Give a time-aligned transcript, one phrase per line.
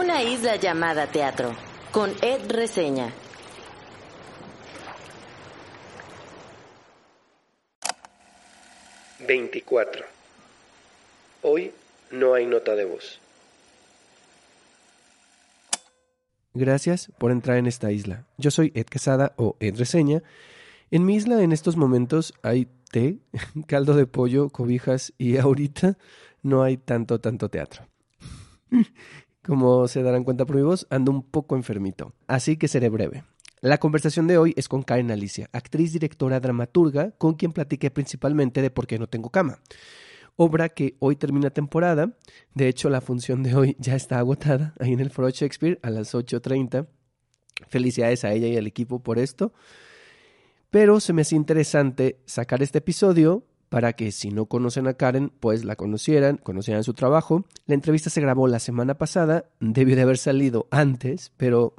[0.00, 1.54] Una isla llamada teatro,
[1.92, 3.12] con Ed Reseña.
[9.28, 10.06] Veinticuatro.
[11.42, 11.72] Hoy
[12.12, 13.20] no hay nota de voz.
[16.54, 18.24] Gracias por entrar en esta isla.
[18.38, 20.22] Yo soy Ed Quesada o Ed Reseña.
[20.90, 23.18] En mi isla en estos momentos hay té,
[23.66, 25.98] caldo de pollo, cobijas y ahorita
[26.42, 27.86] no hay tanto, tanto teatro.
[29.50, 33.24] Como se darán cuenta por mi voz, ando un poco enfermito, así que seré breve.
[33.60, 38.62] La conversación de hoy es con Karen Alicia, actriz, directora, dramaturga, con quien platiqué principalmente
[38.62, 39.58] de por qué no tengo cama.
[40.36, 42.16] Obra que hoy termina temporada.
[42.54, 45.90] De hecho, la función de hoy ya está agotada ahí en el Foro Shakespeare a
[45.90, 46.86] las 8.30.
[47.66, 49.52] Felicidades a ella y al equipo por esto.
[50.70, 55.32] Pero se me hace interesante sacar este episodio para que si no conocen a Karen,
[55.40, 57.46] pues la conocieran, conocieran su trabajo.
[57.66, 61.74] La entrevista se grabó la semana pasada, debió de haber salido antes, pero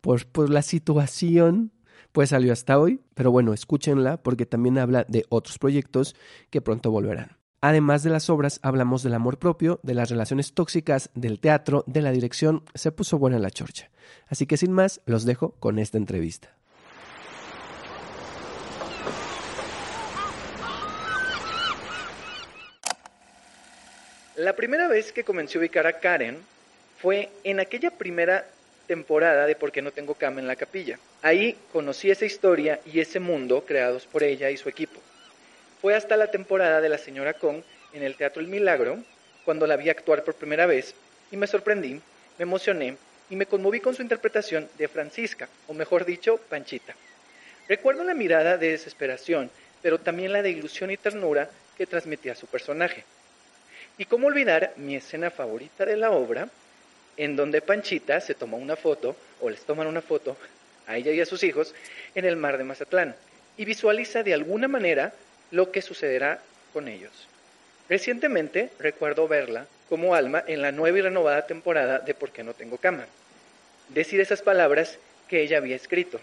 [0.00, 1.70] por, por la situación,
[2.10, 3.00] pues salió hasta hoy.
[3.14, 6.16] Pero bueno, escúchenla porque también habla de otros proyectos
[6.50, 7.38] que pronto volverán.
[7.60, 12.02] Además de las obras, hablamos del amor propio, de las relaciones tóxicas, del teatro, de
[12.02, 12.64] la dirección.
[12.74, 13.90] Se puso buena la chorcha.
[14.26, 16.59] Así que sin más, los dejo con esta entrevista.
[24.40, 26.38] La primera vez que comencé a ubicar a Karen
[26.98, 28.46] fue en aquella primera
[28.86, 30.98] temporada de Por qué no tengo cama en la capilla.
[31.20, 34.98] Ahí conocí esa historia y ese mundo creados por ella y su equipo.
[35.82, 37.60] Fue hasta la temporada de la señora Kong
[37.92, 38.96] en el Teatro El Milagro,
[39.44, 40.94] cuando la vi actuar por primera vez,
[41.30, 42.00] y me sorprendí,
[42.38, 42.96] me emocioné
[43.28, 46.94] y me conmoví con su interpretación de Francisca, o mejor dicho, Panchita.
[47.68, 49.50] Recuerdo la mirada de desesperación,
[49.82, 53.04] pero también la de ilusión y ternura que transmitía su personaje.
[54.00, 56.48] Y cómo olvidar mi escena favorita de la obra,
[57.18, 60.38] en donde Panchita se toma una foto, o les toman una foto,
[60.86, 61.74] a ella y a sus hijos,
[62.14, 63.14] en el mar de Mazatlán,
[63.58, 65.12] y visualiza de alguna manera
[65.50, 66.40] lo que sucederá
[66.72, 67.12] con ellos.
[67.90, 72.54] Recientemente recuerdo verla como alma en la nueva y renovada temporada de Por qué no
[72.54, 73.04] tengo cama.
[73.90, 74.96] Decir esas palabras
[75.28, 76.18] que ella había escrito.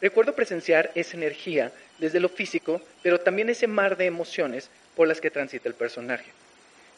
[0.00, 5.20] Recuerdo presenciar esa energía desde lo físico, pero también ese mar de emociones por las
[5.20, 6.30] que transita el personaje.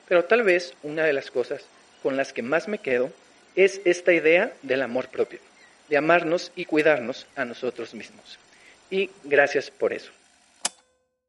[0.08, 1.62] Pero tal vez una de las cosas
[2.02, 3.10] con las que más me quedo
[3.54, 5.41] es esta idea del amor propio,
[5.88, 8.38] de amarnos y cuidarnos a nosotros mismos.
[8.91, 10.10] Y gracias por eso.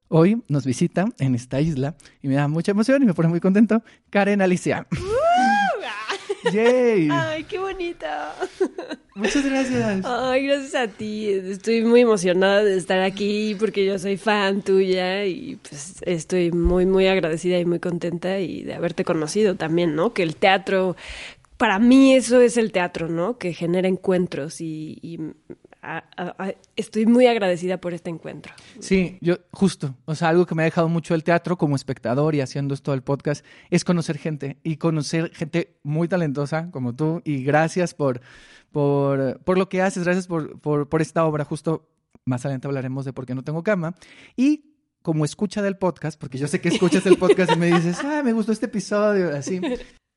[0.07, 3.39] Hoy nos visita en esta isla y me da mucha emoción y me pone muy
[3.39, 4.87] contento Karen Alicia.
[6.51, 7.09] ¡Yay!
[7.11, 8.33] ¡Ay, qué bonita!
[9.19, 10.05] Muchas gracias.
[10.05, 11.27] Ay, gracias a ti.
[11.29, 16.85] Estoy muy emocionada de estar aquí porque yo soy fan tuya y pues estoy muy,
[16.85, 20.13] muy agradecida y muy contenta y de haberte conocido también, ¿no?
[20.13, 20.95] Que el teatro,
[21.57, 23.37] para mí eso es el teatro, ¿no?
[23.37, 25.19] Que genera encuentros y, y
[26.75, 28.53] estoy muy agradecida por este encuentro.
[28.79, 32.35] Sí, yo justo, o sea, algo que me ha dejado mucho el teatro como espectador
[32.35, 37.21] y haciendo esto del podcast es conocer gente y conocer gente muy talentosa como tú
[37.23, 38.21] y gracias por,
[38.71, 41.89] por, por lo que haces, gracias por, por, por esta obra, justo
[42.25, 43.95] más adelante hablaremos de por qué no tengo cama
[44.35, 44.65] y
[45.01, 48.21] como escucha del podcast, porque yo sé que escuchas el podcast y me dices, ah,
[48.23, 49.61] me gustó este episodio, así.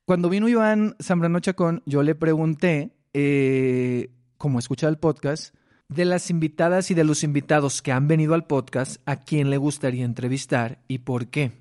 [0.04, 4.10] Cuando vino Iván Zambrano Chacón, yo le pregunté, eh,
[4.42, 5.54] como escucha el podcast,
[5.88, 9.56] de las invitadas y de los invitados que han venido al podcast, a quién le
[9.56, 11.52] gustaría entrevistar y por qué.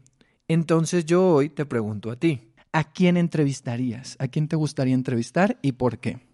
[0.47, 4.15] Entonces yo hoy te pregunto a ti, ¿a quién entrevistarías?
[4.17, 6.25] ¿A quién te gustaría entrevistar y por qué?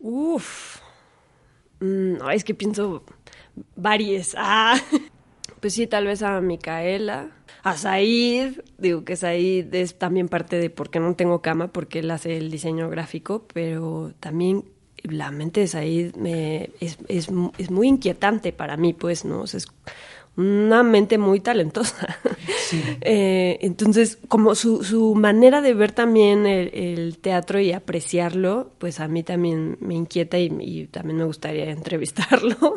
[0.00, 0.78] Uf,
[1.80, 3.04] mm, no, es que pienso
[3.76, 4.34] varias.
[4.38, 4.80] Ah.
[5.60, 7.30] Pues sí, tal vez a Micaela,
[7.62, 12.00] a Said, digo que Said es también parte de por qué no tengo cama, porque
[12.00, 14.64] él hace el diseño gráfico, pero también
[15.04, 19.44] la mente de Said me, es, es, es, muy inquietante para mí, pues, ¿no?
[19.44, 19.66] es
[20.36, 22.18] una mente muy talentosa.
[23.02, 29.06] eh, entonces, como su, su, manera de ver también el, teatro y apreciarlo, pues a
[29.06, 32.56] mí también me inquieta y, también me gustaría entrevistarlo.
[32.58, 32.74] Wow.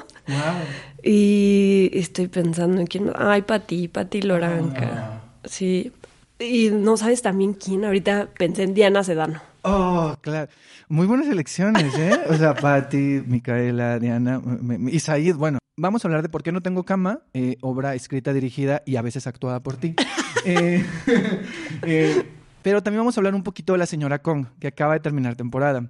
[1.03, 3.11] Y estoy pensando en quién.
[3.15, 4.91] Ay, Pati, Pati Loranca.
[4.91, 5.21] Ah.
[5.45, 5.91] Sí.
[6.39, 7.85] Y no sabes también quién.
[7.85, 9.41] Ahorita pensé en Diana Sedano.
[9.63, 10.49] Oh, claro.
[10.89, 12.19] Muy buenas elecciones, ¿eh?
[12.29, 14.41] O sea, Patti, Micaela, Diana,
[14.89, 15.35] y Said.
[15.35, 18.95] Bueno, vamos a hablar de Por qué no tengo cama, eh, obra escrita, dirigida y
[18.95, 19.95] a veces actuada por ti.
[20.45, 20.85] Eh,
[21.81, 22.25] eh,
[22.61, 25.35] pero también vamos a hablar un poquito de la señora Kong, que acaba de terminar
[25.35, 25.89] temporada.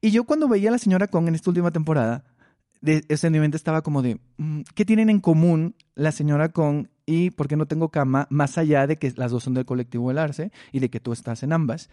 [0.00, 2.24] Y yo cuando veía a la señora Kong en esta última temporada,
[2.80, 6.12] de, o sea, en mi mente estaba como de, mm, ¿qué tienen en común la
[6.12, 9.54] señora con y por qué no tengo cama, más allá de que las dos son
[9.54, 11.90] del colectivo El Arce y de que tú estás en ambas?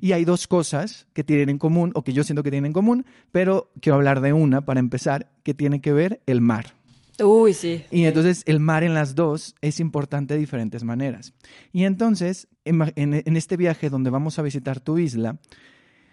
[0.00, 2.72] Y hay dos cosas que tienen en común, o que yo siento que tienen en
[2.72, 6.74] común, pero quiero hablar de una para empezar, que tiene que ver el mar.
[7.22, 7.84] Uy, sí.
[7.90, 11.34] Y entonces el mar en las dos es importante de diferentes maneras.
[11.72, 15.38] Y entonces, en, en este viaje donde vamos a visitar tu isla,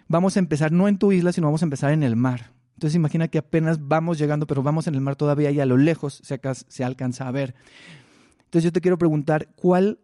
[0.06, 2.57] vamos a empezar no en tu isla, sino vamos a empezar en el mar.
[2.78, 5.76] Entonces imagina que apenas vamos llegando, pero vamos en el mar todavía y a lo
[5.76, 7.56] lejos se, alcanza a ver.
[8.38, 9.98] Entonces yo te quiero preguntar, ¿cuál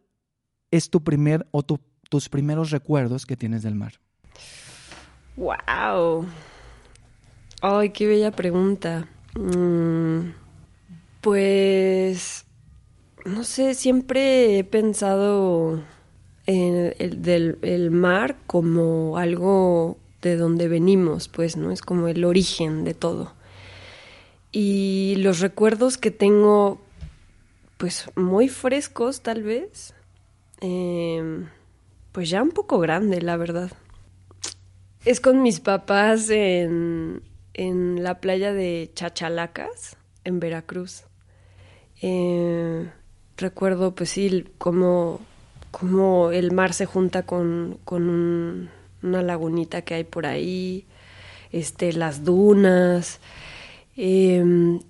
[0.73, 1.79] es tu primer o tu-
[2.11, 4.01] tus primeros recuerdos que tienes del mar?
[5.37, 6.27] Wow.
[7.63, 9.07] Ay, qué bella pregunta.
[9.39, 10.31] Mm,
[11.21, 12.45] pues,
[13.25, 15.81] no sé, siempre he pensado
[16.47, 21.71] en el, del, el mar como algo de donde venimos, pues, ¿no?
[21.71, 23.35] Es como el origen de todo.
[24.53, 26.81] Y los recuerdos que tengo,
[27.77, 29.95] pues, muy frescos, tal vez,
[30.61, 31.49] em,
[32.13, 33.71] pues ya un poco grande, la verdad.
[35.05, 37.23] Es con mis papás en,
[37.53, 41.03] en la playa de Chachalacas, en Veracruz.
[42.01, 42.89] Eh,
[43.37, 45.21] recuerdo, pues sí, cómo,
[45.71, 48.71] cómo el mar se junta con, con un-
[49.05, 50.87] una lagunita que hay por ahí,
[51.53, 53.21] este, las dunas.
[53.97, 54.43] Eh,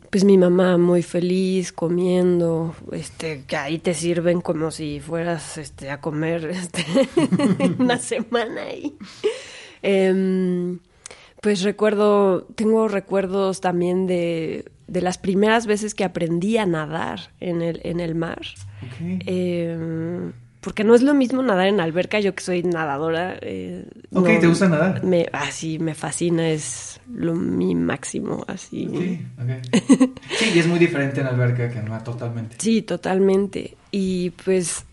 [0.08, 5.90] pues mi mamá muy feliz comiendo, este, que ahí te sirven como si fueras este,
[5.90, 6.84] a comer este,
[7.78, 8.96] una semana ahí.
[9.82, 10.78] Em,
[11.42, 17.62] pues recuerdo, tengo recuerdos también de, de las primeras veces que aprendí a nadar en
[17.62, 18.42] el, en el mar.
[19.00, 20.32] Em,
[20.64, 23.36] porque no es lo mismo nadar en alberca, yo que soy nadadora.
[23.42, 25.04] eh, Ok, no- ¿te gusta nadar?
[25.04, 28.88] Me, así, me fascina, es lo mi máximo, así.
[30.38, 32.56] Sí, y es muy diferente en alberca que en mar, totalmente.
[32.58, 33.76] Sí, totalmente.
[33.90, 34.84] Y pues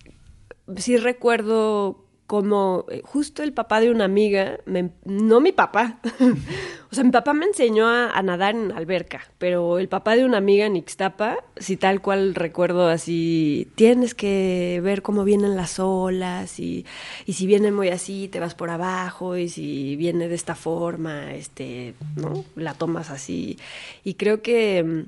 [0.78, 6.00] sí recuerdo como eh, justo el papá de una amiga, me- no mi papá,
[6.90, 10.24] o sea, mi papá me enseñó a, a nadar en alberca, pero el papá de
[10.24, 15.78] una amiga en Ixtapa, sí tal cual recuerdo así, tienes que ver cómo vienen las
[15.78, 16.86] olas y,
[17.26, 21.34] y si viene muy así, te vas por abajo y si viene de esta forma,
[21.34, 22.46] este, ¿no?
[22.56, 23.58] La tomas así.
[24.06, 25.02] Y creo que mm,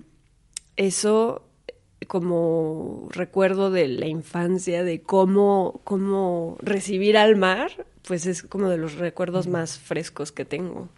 [0.76, 1.42] eso
[2.06, 8.78] como recuerdo de la infancia, de cómo, cómo recibir al mar, pues es como de
[8.78, 10.90] los recuerdos más frescos que tengo.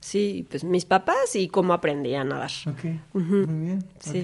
[0.00, 2.50] Sí, pues mis papás y cómo aprendí a nadar.
[2.66, 3.84] Ok, muy bien.
[4.00, 4.22] Sí.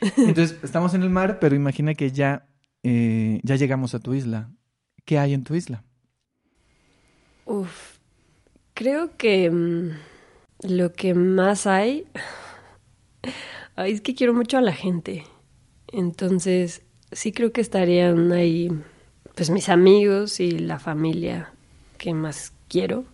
[0.16, 2.48] Entonces, estamos en el mar, pero imagina que ya,
[2.82, 4.50] eh, ya llegamos a tu isla.
[5.04, 5.84] ¿Qué hay en tu isla?
[7.44, 7.98] Uf,
[8.74, 9.90] creo que mm,
[10.62, 12.06] lo que más hay,
[13.76, 15.24] ay, es que quiero mucho a la gente.
[15.92, 16.82] Entonces,
[17.12, 18.70] sí creo que estarían ahí,
[19.34, 21.52] pues mis amigos y la familia
[21.96, 23.04] que más quiero.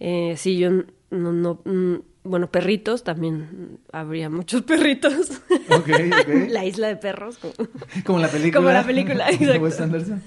[0.00, 0.70] Eh, sí, yo
[1.10, 1.94] no, no, mm,
[2.24, 5.30] bueno, perritos también, habría muchos perritos.
[5.70, 6.28] Ok, ok.
[6.48, 7.38] la isla de perros.
[7.38, 7.54] como-
[8.04, 8.60] Como la película.
[8.60, 9.62] Como la película, exacto.
[9.62, 10.22] Wes Anderson.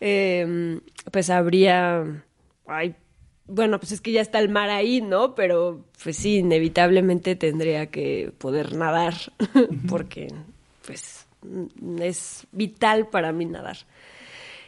[0.00, 0.80] Eh,
[1.10, 2.04] pues habría,
[2.66, 2.94] ay,
[3.48, 5.34] bueno, pues es que ya está el mar ahí, ¿no?
[5.34, 9.14] Pero pues sí, inevitablemente tendría que poder nadar,
[9.88, 10.28] porque
[10.84, 11.26] pues
[12.00, 13.78] es vital para mí nadar.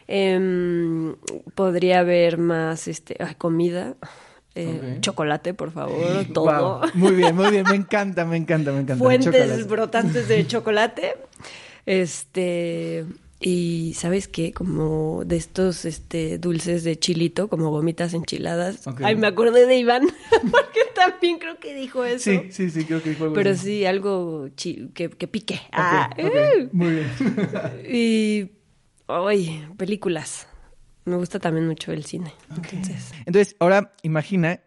[0.06, 1.16] Em,
[1.54, 3.96] podría haber más este, ay, comida,
[4.54, 6.80] eh, chocolate, por favor, todo.
[6.94, 7.64] Muy bien, muy bien.
[7.68, 9.04] Me encanta, me encanta, me encanta.
[9.04, 9.62] Fuentes Chocolate.
[9.64, 11.16] brotantes de chocolate.
[11.84, 13.04] Este.
[13.40, 18.84] Y sabes qué, como de estos este, dulces de chilito, como gomitas enchiladas.
[18.86, 19.00] Ok.
[19.04, 20.02] Ay, me acordé de Iván,
[20.50, 22.30] porque también creo que dijo eso.
[22.32, 23.66] Sí, sí, sí, creo que dijo algo Pero así.
[23.66, 25.60] sí, algo chi- que, que pique.
[25.70, 26.10] Ah.
[26.72, 27.10] Muy bien.
[27.88, 28.50] Y.
[29.06, 30.48] Ay, películas.
[31.04, 32.32] Me gusta también mucho el cine.
[32.50, 33.12] Entonces.
[33.24, 34.60] Entonces, ahora imagina,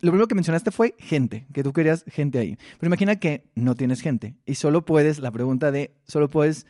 [0.00, 2.58] lo primero que mencionaste fue gente, que tú querías gente ahí.
[2.78, 6.66] Pero imagina que no tienes gente y solo puedes, la pregunta de, solo puedes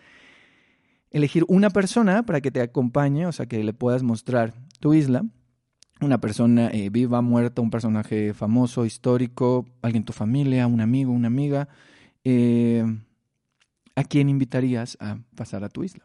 [1.14, 5.24] elegir una persona para que te acompañe, o sea, que le puedas mostrar tu isla.
[6.00, 11.12] Una persona eh, viva, muerta, un personaje famoso, histórico, alguien de tu familia, un amigo,
[11.12, 11.68] una amiga.
[12.24, 12.84] Eh,
[13.94, 16.04] ¿A quién invitarías a pasar a tu isla?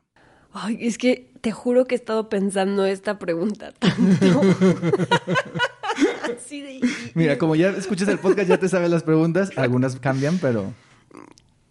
[0.54, 4.42] Ay, es que te juro que he estado pensando esta pregunta tanto.
[6.38, 6.82] Así de.
[7.16, 9.50] Mira, como ya escuchas el podcast, ya te sabes las preguntas.
[9.58, 10.72] Algunas cambian, pero...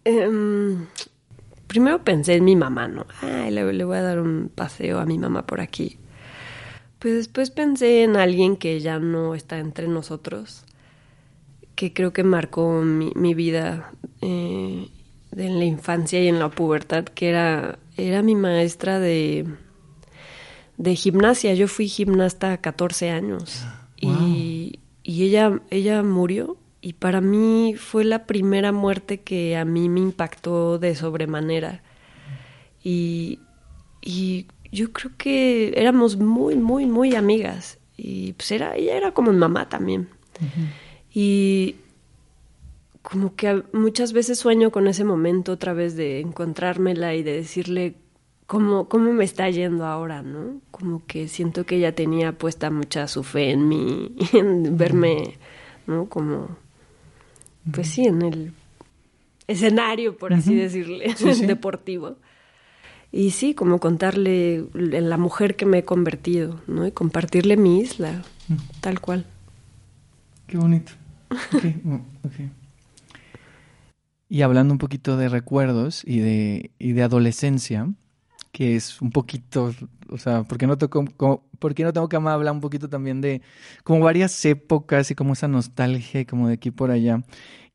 [0.03, 0.85] Em,
[1.69, 3.05] primero pensé en mi mamá, ¿no?
[3.21, 5.97] Ay, le, le voy a dar un paseo a mi mamá por aquí.
[6.97, 10.65] Pues después pensé en alguien que ya no está entre nosotros,
[11.75, 14.89] que creo que marcó mi, mi vida eh,
[15.37, 19.45] en la infancia y en la pubertad, que era, era mi maestra de,
[20.77, 21.53] de gimnasia.
[21.53, 23.63] Yo fui gimnasta a 14 años
[23.95, 29.89] y, y ella, ella murió y para mí fue la primera muerte que a mí
[29.89, 31.81] me impactó de sobremanera.
[32.83, 33.39] Y,
[34.01, 37.79] y yo creo que éramos muy, muy, muy amigas.
[37.97, 40.07] Y pues era, ella era como mi mamá también.
[41.13, 41.75] Y
[43.01, 47.95] como que muchas veces sueño con ese momento otra vez de encontrármela y de decirle
[48.45, 50.61] cómo, cómo me está yendo ahora, ¿no?
[50.71, 55.37] Como que siento que ella tenía puesta mucha su fe en mí, en verme,
[55.87, 56.07] ¿no?
[56.07, 56.55] Como,
[57.71, 58.53] pues sí, en el
[59.47, 61.13] escenario, por así decirle,
[61.47, 62.17] deportivo.
[63.11, 66.85] Y sí, como contarle en la mujer que me he convertido, ¿no?
[66.85, 68.21] Y compartirle mi isla,
[68.81, 69.25] tal cual.
[70.47, 70.93] Qué bonito.
[71.83, 71.99] Mm,
[74.29, 77.91] y hablando un poquito de recuerdos y de, y de adolescencia,
[78.51, 79.73] que es un poquito,
[80.09, 81.05] o sea, ¿por qué no, toco,
[81.59, 83.41] ¿por qué no tengo que hablar un poquito también de
[83.83, 87.21] como varias épocas y como esa nostalgia y como de aquí por allá?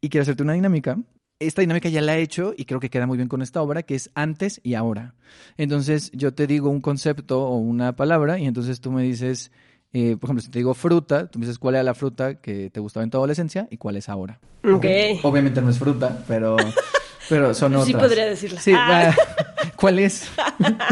[0.01, 0.99] Y quiero hacerte una dinámica
[1.47, 3.83] esta dinámica ya la he hecho y creo que queda muy bien con esta obra,
[3.83, 5.15] que es antes y ahora.
[5.57, 9.51] Entonces yo te digo un concepto o una palabra y entonces tú me dices,
[9.93, 12.71] eh, por ejemplo, si te digo fruta, tú me dices cuál era la fruta que
[12.71, 14.41] te gustaba en tu adolescencia y cuál es ahora.
[14.65, 14.87] Ok.
[15.23, 16.57] Obviamente no es fruta, pero,
[17.29, 17.87] pero son otras.
[17.87, 18.61] Sí podría decirla.
[18.61, 19.15] Sí, ah.
[19.77, 20.31] ¿cuál es?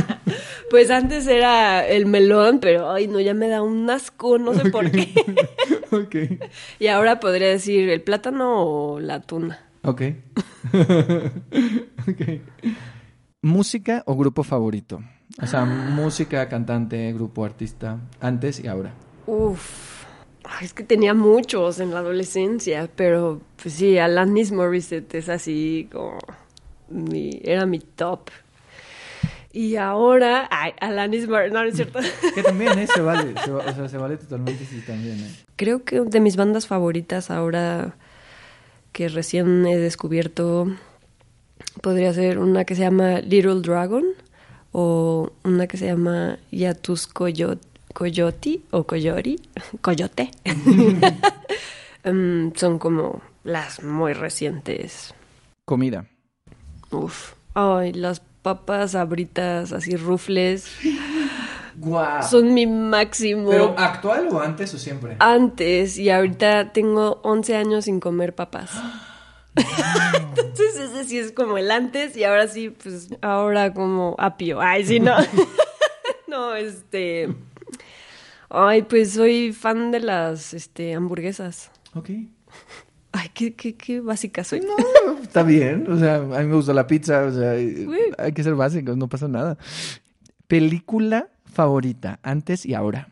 [0.70, 4.70] pues antes era el melón, pero ay no, ya me da un asco, no sé
[4.70, 5.12] por qué.
[5.90, 6.42] ok.
[6.78, 9.60] Y ahora podría decir el plátano o la tuna.
[9.82, 10.02] Ok.
[13.42, 15.02] ¿Música o grupo favorito?
[15.42, 18.92] O sea, música, cantante, grupo, artista, antes y ahora.
[19.26, 19.91] Uf.
[20.60, 26.18] Es que tenía muchos en la adolescencia, pero pues sí, Alanis Morissette es así como
[26.88, 28.30] mi, era mi top.
[29.52, 32.00] Y ahora, ay, Alanis Morissette, no, no es cierto.
[32.34, 32.86] que también, ¿eh?
[32.86, 35.34] Se vale, o sea, se vale totalmente, sí, también, ¿eh?
[35.56, 37.96] Creo que de mis bandas favoritas ahora
[38.92, 40.68] que recién he descubierto
[41.80, 44.04] podría ser una que se llama Little Dragon
[44.72, 47.71] o una que se llama Yatus Coyote
[48.70, 49.40] o Coyori,
[49.80, 50.30] Coyote.
[52.04, 55.14] um, son como las muy recientes.
[55.64, 56.06] Comida.
[56.90, 57.34] Uf.
[57.54, 60.68] Ay, las papas abritas así rufles.
[62.28, 63.48] Son mi máximo.
[63.50, 65.16] ¿Pero actual o antes o siempre?
[65.18, 68.70] Antes, y ahorita tengo 11 años sin comer papas.
[69.54, 74.60] Entonces ese sí es como el antes y ahora sí, pues ahora como apio.
[74.60, 75.16] Ay, sí, no.
[76.28, 77.34] no, este...
[78.54, 81.70] Ay, pues soy fan de las este, hamburguesas.
[81.94, 82.10] Ok.
[83.12, 84.60] Ay, qué, qué, qué básica soy.
[84.60, 84.76] No,
[85.22, 85.90] está bien.
[85.90, 87.24] O sea, a mí me gusta la pizza.
[87.24, 89.56] O sea, hay que ser básicos, no pasa nada.
[90.48, 93.08] Película favorita, antes y ahora?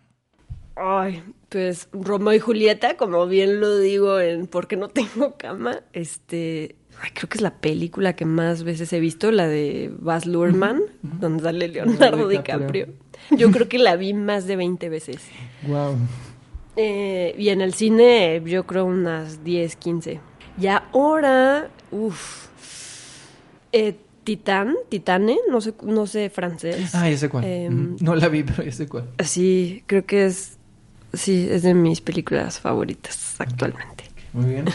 [0.77, 5.81] Ay, pues Romeo y Julieta, como bien lo digo en ¿Por qué no tengo cama?
[5.95, 6.77] Este,
[7.15, 11.43] creo que es la película que más veces he visto, la de Baz Luhrmann, donde
[11.43, 12.89] sale Leonardo DiCaprio.
[13.37, 15.19] Yo creo que la vi más de 20 veces.
[15.67, 15.97] Wow.
[16.77, 20.21] Eh, y en el cine, yo creo unas 10, 15.
[20.61, 22.49] Y ahora, uff.
[23.73, 26.95] Eh, Titán, Titane, no sé, no sé francés.
[26.95, 27.45] Ah, ya sé cuál.
[27.45, 29.09] Em, no la vi, pero ya sé cuál.
[29.25, 30.59] Sí, creo que es,
[31.13, 34.05] sí, es de mis películas favoritas actualmente.
[34.33, 34.67] Muy bien.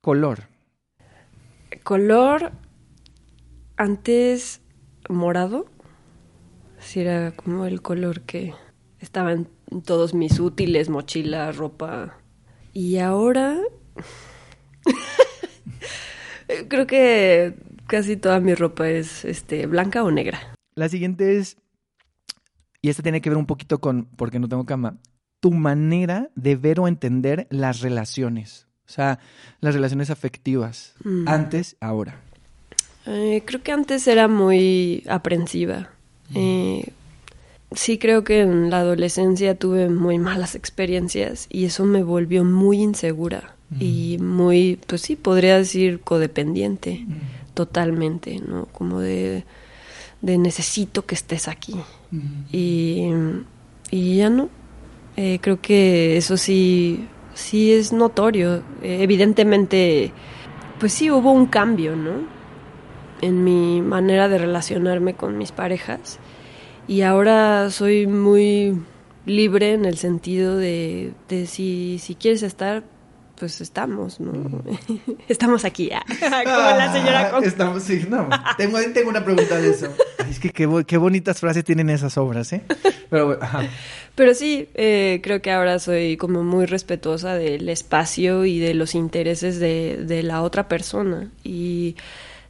[0.00, 0.44] Color.
[1.82, 2.52] Color,
[3.76, 4.60] antes
[5.08, 5.66] morado,
[6.84, 8.54] sí era como el color que
[9.00, 9.48] estaba en
[9.84, 12.18] todos mis útiles, mochila, ropa.
[12.72, 13.58] Y ahora...
[16.68, 17.54] creo que
[17.86, 20.54] casi toda mi ropa es este, blanca o negra.
[20.74, 21.56] La siguiente es,
[22.82, 24.98] y esta tiene que ver un poquito con, porque no tengo cama,
[25.40, 28.66] tu manera de ver o entender las relaciones.
[28.86, 29.18] O sea,
[29.60, 30.94] las relaciones afectivas.
[31.04, 31.28] Mm.
[31.28, 32.20] Antes, ahora.
[33.06, 35.93] Eh, creo que antes era muy aprensiva.
[36.34, 36.88] Eh,
[37.72, 42.80] sí creo que en la adolescencia tuve muy malas experiencias y eso me volvió muy
[42.80, 43.76] insegura mm.
[43.80, 47.04] y muy, pues sí, podría decir codependiente
[47.54, 48.66] totalmente, ¿no?
[48.66, 49.44] Como de,
[50.22, 51.74] necesito que estés aquí.
[52.52, 53.10] y,
[53.90, 54.48] ya no.
[55.16, 58.56] Eh, creo que eso sí, sí es notorio.
[58.82, 60.12] Eh, evidentemente,
[60.80, 62.34] pues sí hubo un cambio, ¿no?
[63.24, 66.18] En mi manera de relacionarme con mis parejas.
[66.86, 68.78] Y ahora soy muy
[69.24, 72.84] libre en el sentido de, de si, si quieres estar,
[73.38, 74.62] pues estamos, ¿no?
[75.28, 76.04] estamos aquí, ah,
[76.44, 77.44] como la señora Con.
[77.44, 78.28] Estamos, sí, no.
[78.58, 79.88] Tengo, tengo una pregunta de eso.
[80.18, 82.62] Ay, es que qué, qué bonitas frases tienen esas obras, ¿eh?
[83.08, 83.62] Pero, ajá.
[84.14, 88.94] Pero sí, eh, creo que ahora soy como muy respetuosa del espacio y de los
[88.94, 91.30] intereses de, de la otra persona.
[91.42, 91.96] Y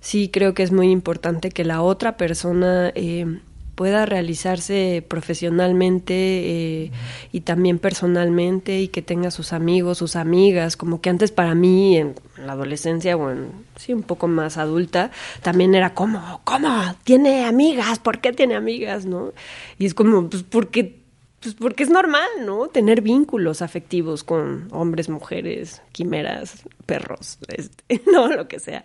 [0.04, 3.40] sí creo que es muy importante que la otra persona eh,
[3.74, 6.90] pueda realizarse profesionalmente eh,
[7.32, 11.96] y también personalmente y que tenga sus amigos, sus amigas, como que antes para mí
[11.96, 16.68] en la adolescencia o en, sí, un poco más adulta, también era como, ¿cómo?
[17.04, 19.06] Tiene amigas, ¿por qué tiene amigas?
[19.06, 19.32] ¿No?
[19.78, 21.02] Y es como, pues porque
[21.40, 22.68] pues porque es normal, ¿no?
[22.68, 28.84] Tener vínculos afectivos con hombres, mujeres, quimeras, perros, este, no, lo que sea.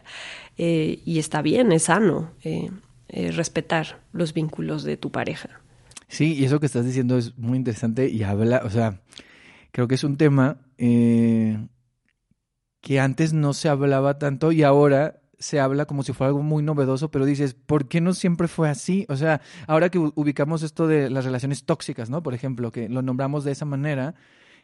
[0.62, 2.70] Eh, y está bien, es sano eh,
[3.08, 5.62] eh, respetar los vínculos de tu pareja.
[6.10, 9.02] Sí, y eso que estás diciendo es muy interesante y habla, o sea,
[9.72, 11.66] creo que es un tema eh,
[12.82, 16.62] que antes no se hablaba tanto y ahora se habla como si fuera algo muy
[16.62, 19.06] novedoso, pero dices, ¿por qué no siempre fue así?
[19.08, 22.22] O sea, ahora que ubicamos esto de las relaciones tóxicas, ¿no?
[22.22, 24.14] Por ejemplo, que lo nombramos de esa manera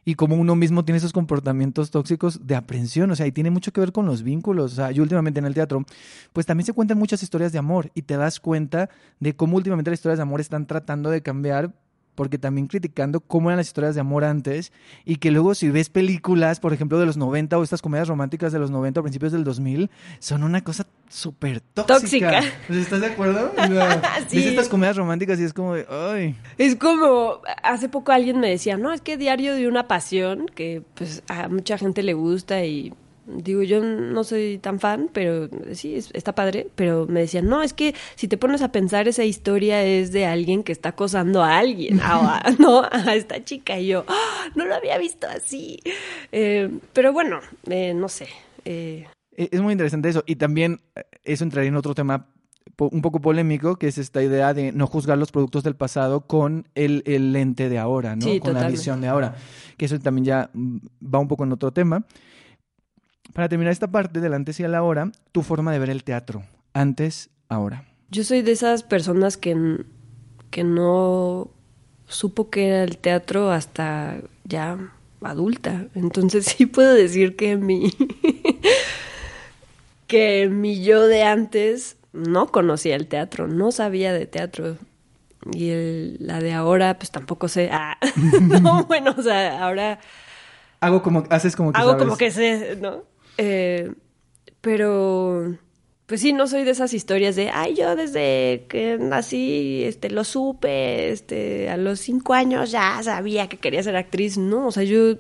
[0.06, 3.74] y como uno mismo tiene esos comportamientos tóxicos de aprensión, o sea, y tiene mucho
[3.74, 4.74] que ver con los vínculos.
[4.74, 5.84] O sea, yo últimamente en el teatro,
[6.32, 9.90] pues también se cuentan muchas historias de amor y te das cuenta de cómo últimamente
[9.90, 11.74] las historias de amor están tratando de cambiar
[12.16, 14.72] porque también criticando cómo eran las historias de amor antes
[15.06, 18.52] y que luego si ves películas, por ejemplo, de los 90 o estas comedias románticas
[18.54, 22.00] de los 90 o principios del 2000, son una cosa súper tóxica.
[22.00, 22.42] Tóxica.
[22.68, 23.52] Pues, ¿Estás de acuerdo?
[24.28, 24.38] Sí.
[24.38, 28.50] Ves estas comedias románticas y es como de, ay, Es como, hace poco alguien me
[28.50, 32.64] decía, no, es que Diario de una Pasión, que pues a mucha gente le gusta
[32.66, 32.94] y
[33.28, 37.64] digo, yo no soy tan fan, pero sí, es- está padre, pero me decían, no,
[37.64, 41.44] es que si te pones a pensar, esa historia es de alguien que está acosando
[41.44, 45.28] a alguien, a, a- no, a esta chica, y yo, "Ah, no lo había visto
[45.28, 45.80] así.
[46.32, 47.40] Eh, pero bueno,
[47.70, 48.28] eh, no sé.
[48.66, 49.06] eh,
[49.38, 50.24] E- Es muy interesante eso.
[50.26, 52.28] Y también eh, eso entraría en otro tema
[52.78, 56.68] un poco polémico, que es esta idea de no juzgar los productos del pasado con
[56.76, 58.26] el, el lente de ahora, ¿no?
[58.26, 59.36] Sí, con la visión de ahora.
[59.78, 60.78] Que eso también ya mm,
[61.14, 62.06] va un poco en otro tema.
[63.36, 66.44] Para terminar esta parte del antes y el ahora, tu forma de ver el teatro.
[66.74, 67.84] Antes, ahora.
[68.10, 69.84] Yo soy de esas personas que,
[70.52, 71.52] que no
[72.08, 74.78] supo que era el teatro hasta ya
[75.22, 75.88] adulta.
[75.96, 77.92] Entonces sí puedo decir que mi
[80.08, 84.78] que mi yo de antes no conocía el teatro, no sabía de teatro.
[85.52, 87.70] Y el- la de ahora, pues tampoco sé.
[87.72, 87.98] Ah,
[88.62, 90.00] no, bueno, o sea, ahora
[90.80, 92.04] Hago como, haces como que hago sabes.
[92.06, 93.04] como que sé, ¿no?
[93.38, 93.94] Eh,
[94.62, 95.58] pero,
[96.06, 100.24] pues sí, no soy de esas historias de, ay, yo desde que nací, este, lo
[100.24, 104.38] supe, este, a los cinco años ya sabía que quería ser actriz.
[104.38, 105.18] No, o sea, yo,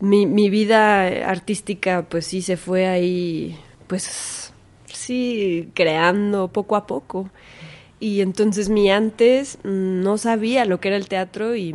[0.00, 4.52] mi, mi vida artística, pues sí se fue ahí, pues
[4.86, 7.30] sí, creando poco a poco.
[8.00, 11.74] Y entonces mi antes mm, no sabía lo que era el teatro y,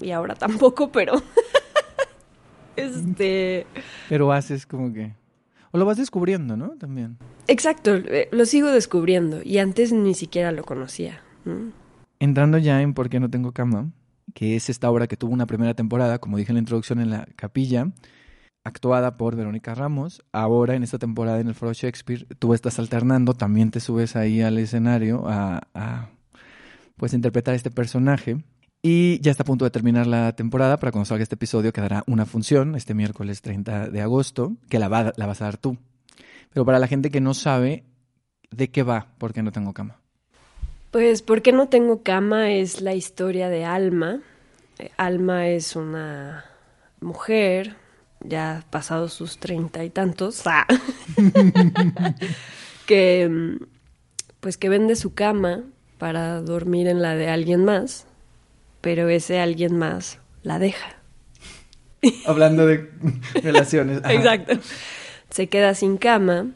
[0.00, 1.22] y ahora tampoco, pero
[2.78, 3.66] este
[4.08, 5.14] Pero haces como que...
[5.70, 6.70] O lo vas descubriendo, ¿no?
[6.78, 7.18] También.
[7.46, 11.20] exacto, eh, lo sigo descubriendo y antes ni siquiera lo conocía.
[11.44, 11.72] ¿no?
[12.20, 13.90] Entrando ya en Por qué no tengo cama,
[14.34, 17.10] que es esta obra que tuvo una primera temporada, como dije en la introducción, en
[17.10, 17.90] la capilla,
[18.64, 20.22] actuada por Verónica Ramos.
[20.32, 24.40] Ahora, en esta temporada en el Foro Shakespeare, tú estás alternando, también te subes ahí
[24.40, 26.10] al escenario a, a,
[26.96, 28.38] pues, interpretar este personaje.
[28.82, 30.78] Y ya está a punto de terminar la temporada.
[30.78, 34.88] Para cuando salga este episodio quedará una función este miércoles 30 de agosto, que la,
[34.88, 35.76] va- la vas a dar tú.
[36.52, 37.84] Pero para la gente que no sabe
[38.50, 40.00] de qué va, ¿por qué no tengo cama?
[40.90, 42.50] Pues, ¿por qué no tengo cama?
[42.52, 44.20] Es la historia de Alma.
[44.96, 46.44] Alma es una
[47.00, 47.74] mujer,
[48.20, 50.66] ya pasados sus treinta y tantos, ah,
[52.86, 53.64] que mm,
[54.40, 55.64] pues que vende su cama
[55.98, 58.06] para dormir en la de alguien más,
[58.80, 60.96] pero ese alguien más la deja.
[62.26, 62.90] Hablando de
[63.42, 63.98] relaciones.
[63.98, 64.14] Ajá.
[64.14, 64.58] Exacto.
[65.30, 66.52] Se queda sin cama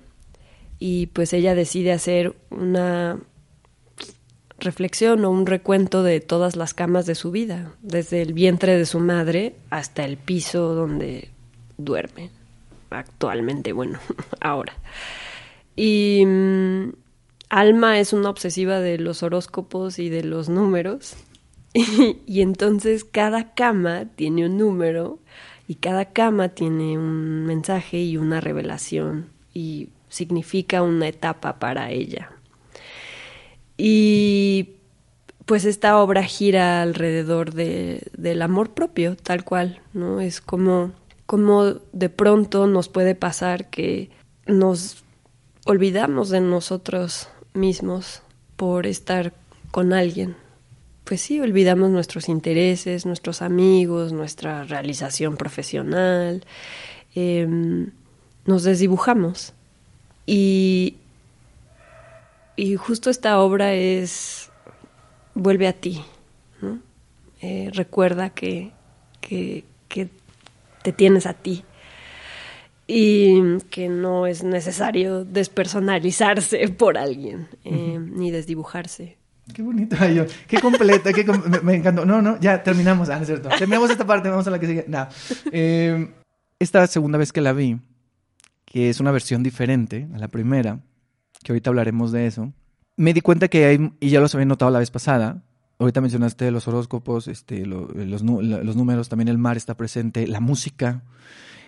[0.79, 3.19] y pues ella decide hacer una
[4.59, 8.87] reflexión o un recuento de todas las camas de su vida, desde el vientre de
[8.87, 11.29] su madre hasta el piso donde
[11.77, 12.31] duerme
[12.91, 13.99] actualmente, bueno,
[14.41, 14.75] ahora.
[15.77, 16.91] Y mm,
[17.49, 21.17] Alma es una obsesiva de los horóscopos y de los números.
[22.27, 25.19] Y, entonces cada cama tiene un número
[25.69, 32.31] y cada cama tiene un mensaje y una revelación y significa una etapa para ella.
[33.79, 34.71] Y
[35.47, 40.21] pues esta obra gira alrededor de, del amor propio, tal cual, ¿no?
[40.21, 40.93] Es como
[41.33, 44.11] como de pronto nos puede pasar que
[44.47, 45.03] nos
[45.65, 48.21] olvidamos de nosotros mismos
[48.57, 49.33] por estar
[49.71, 50.37] con alguien.
[51.05, 56.45] Pues sí, olvidamos nuestros intereses, nuestros amigos, nuestra realización profesional,
[57.15, 57.91] em,
[58.47, 59.53] nos desdibujamos.
[60.27, 60.97] Y,
[62.57, 64.51] y justo esta obra es,
[65.35, 66.05] vuelve a ti,
[66.61, 66.79] ¿no?
[67.41, 68.71] Eh, recuerda que,
[69.21, 70.09] que, que
[70.83, 71.65] te tienes a ti
[72.87, 79.17] y que no es necesario despersonalizarse por alguien eh, ni desdibujarse.
[79.53, 82.05] Qué bonito, ay, yo, qué completa, qué com- me, me encantó.
[82.05, 83.49] No, no, ya terminamos, ah, no es cierto.
[83.51, 84.85] Terminamos esta parte, vamos a la que sigue.
[84.89, 85.07] No.
[85.53, 86.13] Eh,
[86.59, 87.79] esta segunda vez que la vi,
[88.65, 90.81] que es una versión diferente a la primera,
[91.43, 92.53] que ahorita hablaremos de eso,
[92.97, 95.43] me di cuenta que hay, y ya los había notado la vez pasada,
[95.79, 100.41] ahorita mencionaste los horóscopos, este, lo- los, los números, también el mar está presente, la
[100.41, 101.03] música.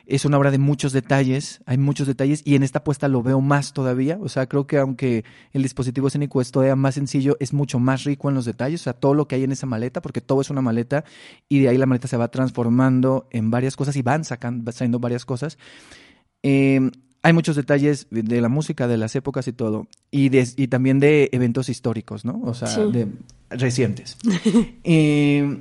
[0.06, 3.40] Es una obra de muchos detalles, hay muchos detalles y en esta puesta lo veo
[3.40, 4.18] más todavía.
[4.20, 8.04] O sea, creo que aunque el dispositivo escénico es todavía más sencillo, es mucho más
[8.04, 8.82] rico en los detalles.
[8.82, 11.04] O sea, todo lo que hay en esa maleta, porque todo es una maleta
[11.48, 14.98] y de ahí la maleta se va transformando en varias cosas y van sacando, saliendo
[14.98, 15.56] varias cosas.
[16.42, 16.90] Eh,
[17.22, 19.86] hay muchos detalles de la música, de las épocas y todo.
[20.10, 22.42] Y, de- y también de eventos históricos, ¿no?
[22.44, 22.80] O sea, Sí.
[22.92, 23.08] de
[23.50, 24.18] recientes.
[24.84, 25.60] Eh,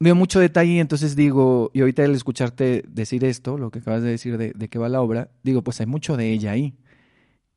[0.00, 4.02] veo mucho detalle y entonces digo, y ahorita al escucharte decir esto, lo que acabas
[4.02, 6.74] de decir de, de qué va la obra, digo, pues hay mucho de ella ahí.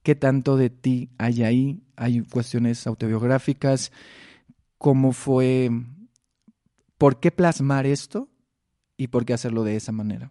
[0.04, 1.82] ¿Qué tanto de ti hay ahí?
[1.96, 3.94] Hay cuestiones autobiográficas.
[4.78, 5.72] ¿Cómo fue?
[6.98, 8.28] ¿Por qué plasmar esto?
[8.98, 10.30] ¿Y por qué hacerlo de esa manera?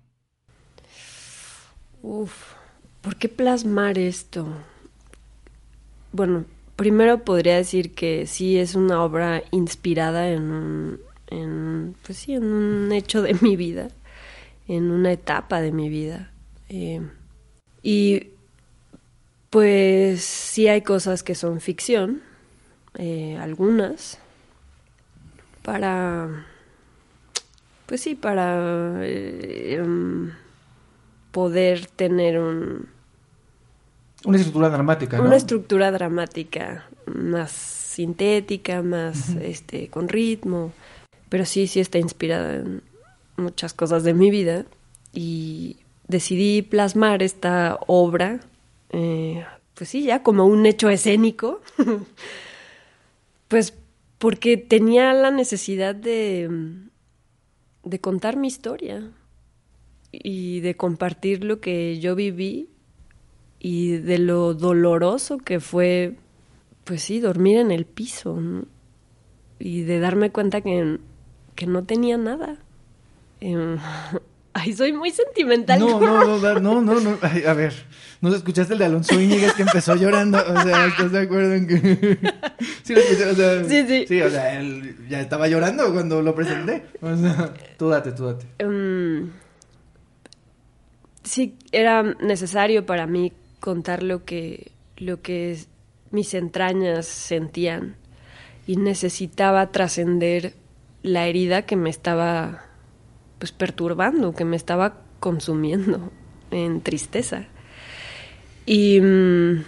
[2.03, 2.53] Uf,
[3.01, 4.47] ¿por qué plasmar esto?
[6.13, 6.45] Bueno,
[6.77, 11.01] primero podría decir que sí es una obra inspirada en un,
[11.33, 13.89] en, pues sí, en un hecho de mi vida,
[14.69, 16.31] en una etapa de mi vida.
[16.69, 17.01] Eh,
[17.83, 18.29] y
[19.51, 22.23] pues sí hay cosas que son ficción,
[22.99, 24.19] eh, algunas,
[25.63, 26.47] para,
[27.87, 30.33] pues sí, para eh, em,
[31.31, 32.89] poder tener un,
[34.25, 35.25] Una estructura dramática, ¿no?
[35.25, 40.73] una estructura dramática más sintética, más este con ritmo,
[41.33, 42.83] pero sí sí está inspirada en
[43.39, 44.67] muchas cosas de mi vida.
[45.15, 48.41] Y decidí plasmar esta obra
[48.91, 49.43] eh,
[49.73, 51.63] pues sí ya como un hecho escénico.
[53.49, 53.75] Pues
[54.17, 56.51] porque tenía la necesidad de
[57.83, 59.11] de contar mi historia
[60.11, 62.69] y de compartir lo que yo viví
[63.59, 66.17] y de lo doloroso que fue,
[66.85, 68.39] pues sí, dormir en el piso
[69.59, 70.99] y de darme cuenta que,
[71.67, 72.57] no tenía nada.
[73.41, 73.79] Em,
[74.55, 75.81] Ay, soy muy sentimental.
[75.81, 77.19] No, no, no, no, no, no.
[77.23, 77.73] Ay, a ver,
[78.21, 80.39] ¿no escuchaste el de Alonso Íñiguez que empezó llorando?
[80.39, 82.19] O sea, ¿estás de acuerdo en que...?
[82.83, 83.65] sí, lo escuché, o sea...
[83.65, 84.05] Sí, sí.
[84.07, 86.85] Sí, o sea, él ya estaba llorando cuando lo presenté.
[87.01, 88.47] O sea, tú date, tú date.
[88.59, 89.31] Em,
[91.23, 95.59] sí, era necesario para mí contar lo que, lo que
[96.11, 97.97] mis entrañas sentían
[98.67, 100.53] y necesitaba trascender
[101.03, 102.65] la herida que me estaba
[103.39, 106.11] pues perturbando, que me estaba consumiendo
[106.51, 107.47] en tristeza.
[108.67, 109.65] Y mm,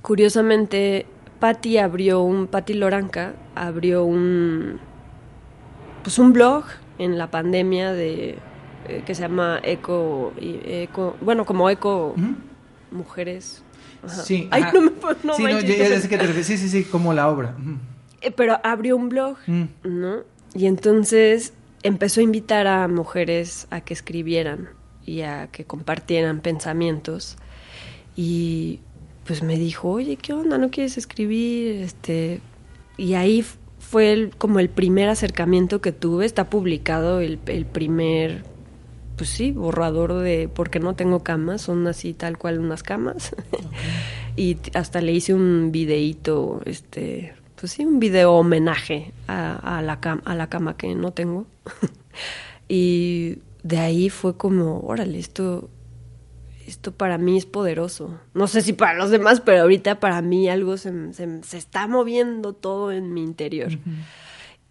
[0.00, 1.06] curiosamente
[1.38, 4.80] Patty abrió un Patty Loranca abrió un
[6.02, 6.64] pues un blog
[6.98, 8.38] en la pandemia de
[8.88, 12.14] eh, que se llama Eco y Eco, bueno, como Eco.
[12.90, 13.62] Mujeres.
[14.04, 14.22] Ajá.
[14.22, 14.48] Sí.
[14.50, 14.72] Ay, ajá.
[14.74, 14.90] no me
[15.22, 16.46] no sí, no, ya, ya sé que te refieres.
[16.46, 17.54] Sí, sí, sí, como la obra.
[17.58, 17.76] Eh,
[18.30, 19.64] pero abrió un blog, Mm.
[19.84, 20.16] ¿no?
[20.54, 24.68] Y entonces empezó a invitar a mujeres a que escribieran
[25.04, 27.36] y a que compartieran pensamientos.
[28.14, 28.80] Y
[29.24, 30.58] pues me dijo, oye, ¿qué onda?
[30.58, 31.82] ¿No quieres escribir?
[31.82, 32.40] Este,
[32.96, 33.44] y ahí
[33.78, 36.26] fue el- como el primer acercamiento que tuve.
[36.26, 38.42] Está publicado el, el primer,
[39.16, 41.62] pues sí, borrador de ¿Por qué no tengo camas?
[41.62, 43.34] Son así tal cual unas camas.
[44.36, 50.00] y hasta le hice un videíto, este, pues sí, un video homenaje a, a la,
[50.00, 51.46] cam- a la cama que no tengo.
[52.68, 55.70] y de ahí fue como, órale, esto,
[56.66, 58.18] esto para mí es poderoso.
[58.34, 61.86] No sé si para los demás, pero ahorita para mí algo se, se- se está
[61.86, 63.70] moviendo todo en mi interior.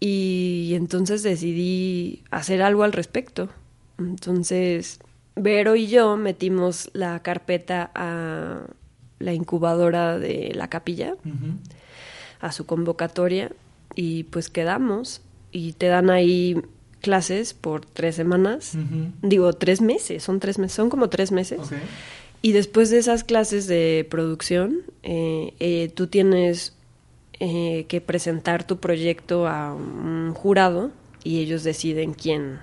[0.00, 3.48] Y entonces decidí hacer algo al respecto.
[3.98, 4.98] Entonces,
[5.34, 8.66] Vero y yo metimos la carpeta a
[9.18, 11.54] la incubadora de la capilla, Ujú.
[12.42, 13.50] A su convocatoria,
[13.94, 15.22] y pues quedamos.
[15.50, 16.60] Y te dan ahí
[17.00, 18.76] clases por tres semanas.
[19.22, 21.60] Digo, tres meses, son tres meses, son como tres meses.
[22.40, 26.74] Y después de esas clases de producción, eh, eh, tú tienes
[27.38, 30.90] eh, que presentar tu proyecto a un jurado
[31.22, 32.58] y ellos deciden quién,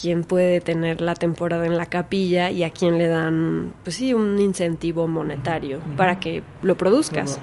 [0.00, 4.14] quién puede tener la temporada en la capilla y a quién le dan, pues sí,
[4.14, 7.40] un incentivo monetario para que lo produzcas.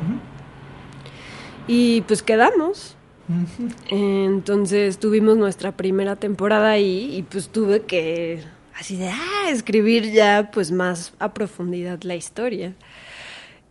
[1.68, 2.96] Y pues quedamos.
[3.90, 8.44] Entonces tuvimos nuestra primera temporada ahí y pues tuve que
[8.76, 12.74] así de ah, escribir ya pues más a profundidad la historia.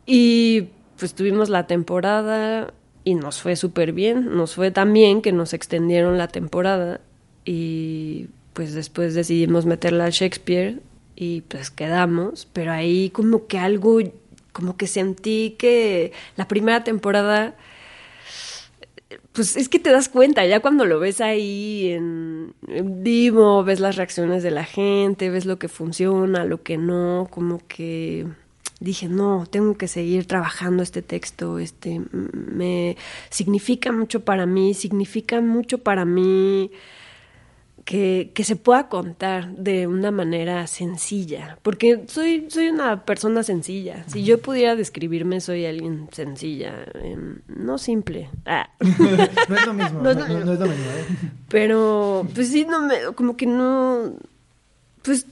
[0.06, 2.72] Y pues tuvimos la temporada
[3.04, 4.36] y nos fue súper bien.
[4.36, 7.00] Nos fue tan bien que nos extendieron la temporada
[7.44, 10.80] y pues después decidimos meterla al Shakespeare
[11.14, 12.48] y pues quedamos.
[12.52, 14.00] Pero ahí como que algo,
[14.52, 17.54] como que sentí que la primera temporada
[19.32, 22.54] pues es que te das cuenta, ya cuando lo ves ahí en,
[23.02, 27.60] vivo, ves las reacciones de la gente, ves lo que funciona, lo que no, como
[27.66, 28.26] que
[28.80, 32.96] dije, no, tengo que seguir trabajando este texto, este me
[33.30, 36.70] significa mucho para mí, significa mucho para mí
[37.84, 44.04] que, que se pueda contar de una manera sencilla, porque soy, soy una persona sencilla.
[44.06, 48.30] Si yo pudiera describirme, soy alguien sencilla, em, no simple.
[48.46, 48.70] Ah.
[49.48, 50.00] No es lo mismo.
[50.00, 50.84] No No, es lo no- no es lo mismo.
[50.84, 51.04] ¿eh?
[51.50, 54.14] Pero, pues sí, no me, como que no,
[55.02, 55.26] pues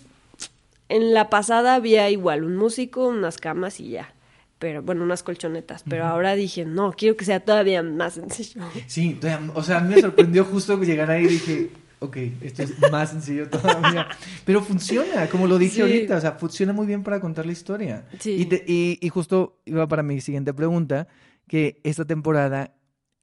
[0.90, 4.12] en la pasada había igual un músico, unas camas y ya.
[4.58, 5.82] Pero bueno, unas colchonetas.
[5.88, 8.60] Pero ahora dije, no, quiero que sea todavía más sencillo.
[8.86, 9.18] Sí,
[9.54, 11.70] o sea, a mí me sorprendió justo llegar ahí y dije,
[12.02, 14.08] ok, esto es más sencillo todavía.
[14.44, 15.80] Pero funciona, como lo dije Sí.
[15.82, 18.06] ahorita, o sea, funciona muy bien para contar la historia.
[18.18, 18.32] Sí.
[18.32, 21.08] Y, te- y- y justo iba para mi siguiente pregunta,
[21.48, 22.74] que esta temporada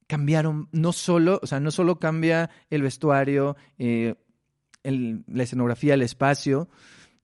[0.06, 4.16] cambiaron, no solo, o sea, no solo cambia el vestuario, eh,
[4.82, 6.68] el- la escenografía, el espacio,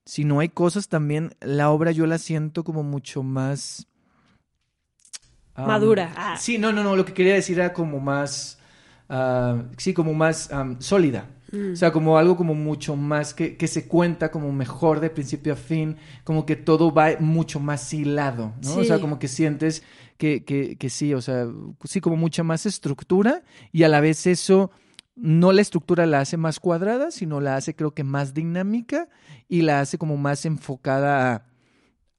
[0.05, 3.87] sino hay cosas también, la obra yo la siento como mucho más...
[5.55, 6.13] Madura.
[6.15, 6.37] Ah.
[6.39, 8.59] Sí, no, no, no, lo que quería decir era como más,
[9.09, 11.25] ah, sí, como más am, sólida.
[11.51, 11.73] Mm.
[11.73, 15.53] O sea, como algo como mucho más que, que se cuenta como mejor de principio
[15.53, 18.75] a fin, como que todo va mucho más hilado, ¿no?
[18.75, 19.83] O sea, como que sientes
[20.17, 21.47] que, que, que sí, o sea,
[21.85, 24.71] sí, como mucha más estructura y a la vez eso,
[25.15, 29.09] no la estructura la hace más cuadrada, sino la hace creo que más dinámica
[29.47, 31.45] y la hace como más enfocada a...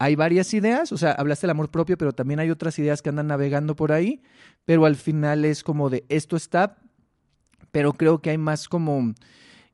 [0.00, 3.08] Hay varias ideas, o sea, hablaste del amor propio, pero también hay otras ideas que
[3.08, 4.22] andan navegando por ahí,
[4.64, 6.78] pero al final es como de esto está,
[7.72, 9.14] pero creo que hay más como,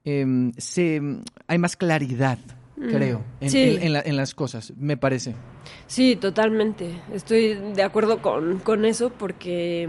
[0.05, 1.01] em, se,
[1.47, 2.39] hay más claridad,
[2.77, 3.77] Mm, creo, en, sí.
[3.77, 5.35] en- en la- en las cosas, me parece.
[5.87, 7.01] Sí, totalmente.
[7.13, 9.89] Estoy de acuerdo con, con eso porque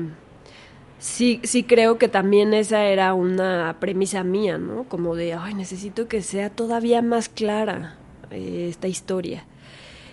[0.99, 4.83] sí, sí creo que también esa era una premisa mía, ¿no?
[4.85, 7.95] Como de, ay, necesito que sea todavía más clara
[8.31, 9.45] eh, esta historia.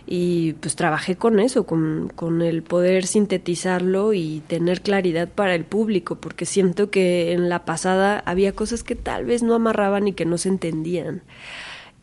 [0.06, 5.64] Y pues trabajé con eso, con, con el poder sintetizarlo y tener claridad para el
[5.64, 10.12] público, porque siento que en la pasada había cosas que tal vez no amarraban y
[10.12, 11.22] que no se entendían.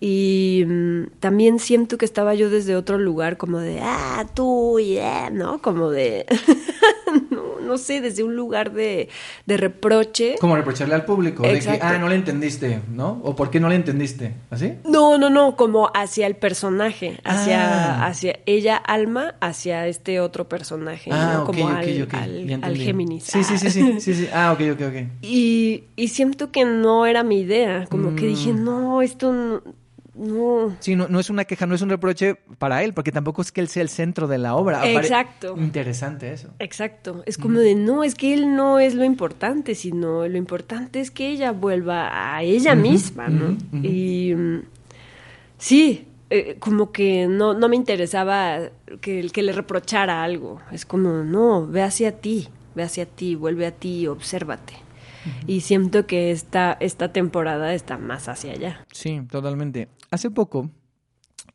[0.01, 4.97] Y mm, también siento que estaba yo desde otro lugar, como de, ah, tú, y
[4.97, 5.62] eh", ¿no?
[5.62, 6.25] Como de,
[7.31, 9.09] no, no sé, desde un lugar de,
[9.45, 10.35] de reproche.
[10.39, 13.19] Como reprocharle al público, de que, ah, no le entendiste, ¿no?
[13.23, 14.35] ¿O por qué no le entendiste?
[14.49, 14.73] ¿Así?
[14.85, 18.07] No, no, no, como hacia el personaje, hacia, Ah.
[18.07, 22.77] hacia ella, Alma, hacia este otro personaje, Ah, como ok, al, al- al.
[22.77, 23.23] Géminis.
[23.25, 23.57] Sí, sí, Ah.
[23.59, 24.27] sí, sí, sí, sí.
[24.33, 24.95] Ah, ok, ok, ok.
[25.23, 28.63] Y, y siento que no era mi idea, como que dije, Mm.
[28.63, 29.62] no, esto no,
[30.19, 30.75] no.
[30.79, 33.51] Sí, no, no es una queja, no es un reproche para él, porque tampoco es
[33.51, 34.82] que él sea el centro de la obra.
[34.84, 35.55] Apare- Exacto.
[35.58, 36.49] Interesante eso.
[36.60, 40.99] Exacto, es como de no, es que él no es lo importante, sino lo importante
[40.99, 43.58] es que ella vuelva a ella misma, ¿no?
[43.82, 44.34] Y
[45.58, 48.60] sí, eh, como que no, no me interesaba
[49.01, 53.65] que, que le reprochara algo, es como, no, ve hacia ti, ve hacia ti, vuelve
[53.65, 54.73] a ti, obsérvate.
[55.45, 58.86] Y siento que esta, esta temporada está más hacia allá.
[58.91, 59.88] Sí, totalmente.
[60.12, 60.72] Hace poco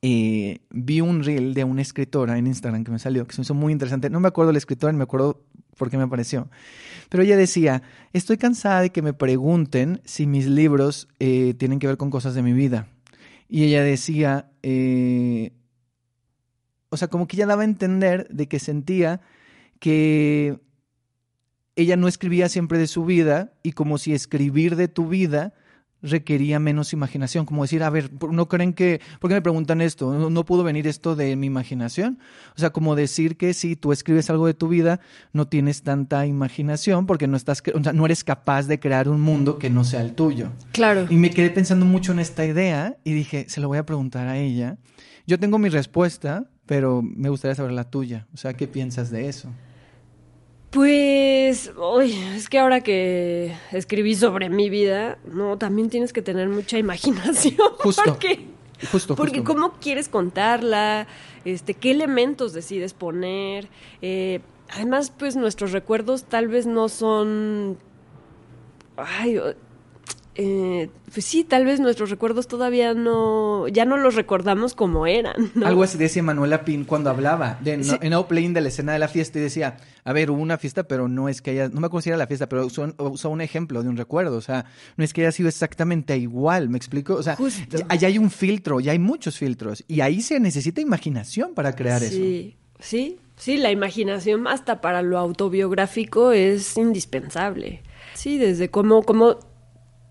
[0.03, 3.45] eh, vi un reel de una escritora en Instagram que me salió, que se me
[3.45, 4.11] hizo muy interesante.
[4.11, 5.43] No me acuerdo la escritora, ni me acuerdo
[5.77, 6.49] por qué me apareció.
[7.09, 11.87] Pero ella decía, estoy cansada de que me pregunten si mis libros eh, tienen que
[11.87, 12.88] ver con cosas de mi vida.
[13.49, 15.53] Y ella decía, eh,
[16.90, 19.21] o sea, como que ella daba a entender de que sentía
[19.81, 20.61] que
[21.77, 25.55] ella no escribía siempre de su vida y como si escribir de tu vida
[26.05, 30.12] requería menos imaginación, como decir, a ver, ¿no creen que, por qué me preguntan esto?
[30.12, 32.19] ¿No, no pudo venir esto de mi imaginación?
[32.57, 35.01] O sea, como decir que si tú escribes algo de tu vida,
[35.33, 39.21] no tienes tanta imaginación porque no estás, o sea, no eres capaz de crear un
[39.21, 40.53] mundo que no sea el tuyo.
[40.73, 41.07] Claro.
[41.09, 44.29] Y me quedé pensando mucho en esta idea y dije, se lo voy a preguntar
[44.29, 44.77] a ella.
[45.27, 48.27] Yo tengo mi respuesta, pero me gustaría saber la tuya.
[48.35, 49.51] O sea, ¿qué piensas de eso?
[50.74, 56.48] Pues, uy, es que ahora que escribí sobre mi vida, no, también tienes que tener
[56.48, 57.54] mucha imaginación.
[57.78, 58.02] Justo.
[58.04, 58.48] Porque,
[58.90, 59.54] Justo, porque justo.
[59.54, 61.06] cómo quieres contarla,
[61.44, 63.68] este, qué elementos decides poner.
[64.02, 67.78] Eh, además, pues nuestros recuerdos tal vez no son,
[68.96, 69.38] ay,
[70.37, 75.35] eh, pues sí, tal vez nuestros recuerdos todavía no, ya no los recordamos como eran.
[75.55, 75.66] ¿no?
[75.66, 77.97] Algo así decía Manuela Pin cuando hablaba de no, Sí.
[78.01, 80.85] en Outplaying de la escena de la fiesta y decía, a ver, hubo una fiesta,
[80.85, 83.31] pero no es que haya, no me acuerdo si era la fiesta, pero usó, usó
[83.31, 84.64] un ejemplo de un recuerdo, o sea,
[84.97, 87.14] no es que haya sido exactamente igual, ¿me explico?
[87.14, 87.79] O sea, Justo.
[87.88, 92.03] allá hay un filtro, ya hay muchos filtros, y ahí se necesita imaginación para crear
[92.03, 92.16] eso.
[92.16, 97.83] Sí, sí, sí, la imaginación hasta para lo autobiográfico es indispensable.
[98.14, 99.38] Sí, desde cómo, cómo,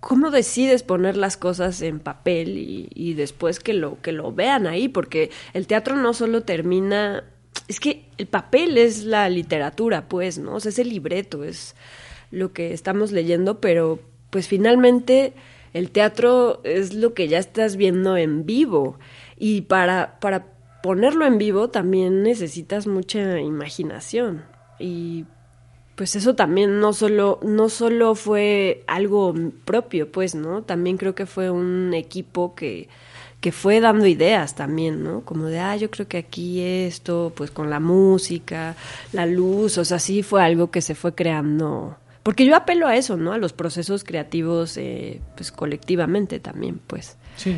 [0.04, 4.90] cómo decides poner las cosas en papel y, después que lo, que lo vean ahí,
[4.90, 7.24] porque el teatro no solo termina,
[7.70, 10.56] es que el papel es la literatura, pues, ¿no?
[10.56, 11.76] O sea, es el libreto, es
[12.32, 15.34] lo que estamos leyendo, pero pues finalmente
[15.72, 19.00] el teatro es lo que ya estás viendo en vivo.
[19.38, 20.48] Y para, para
[20.84, 24.44] ponerlo en vivo también necesitas mucha imaginación.
[24.80, 25.24] Y
[25.96, 29.34] pues eso también no solo, no solo fue algo
[29.66, 30.64] propio, pues, ¿no?
[30.64, 32.90] También creo que fue un equipo que,
[33.42, 35.22] que fue dando ideas también, ¿no?
[35.22, 38.76] Como de, ah, yo creo que aquí esto, pues con la música,
[39.12, 41.98] la luz, o sea, sí fue algo que se fue creando.
[42.24, 43.34] Porque yo apelo a eso, ¿no?
[43.34, 47.18] A los procesos creativos, eh, pues colectivamente también, pues.
[47.36, 47.54] Sí.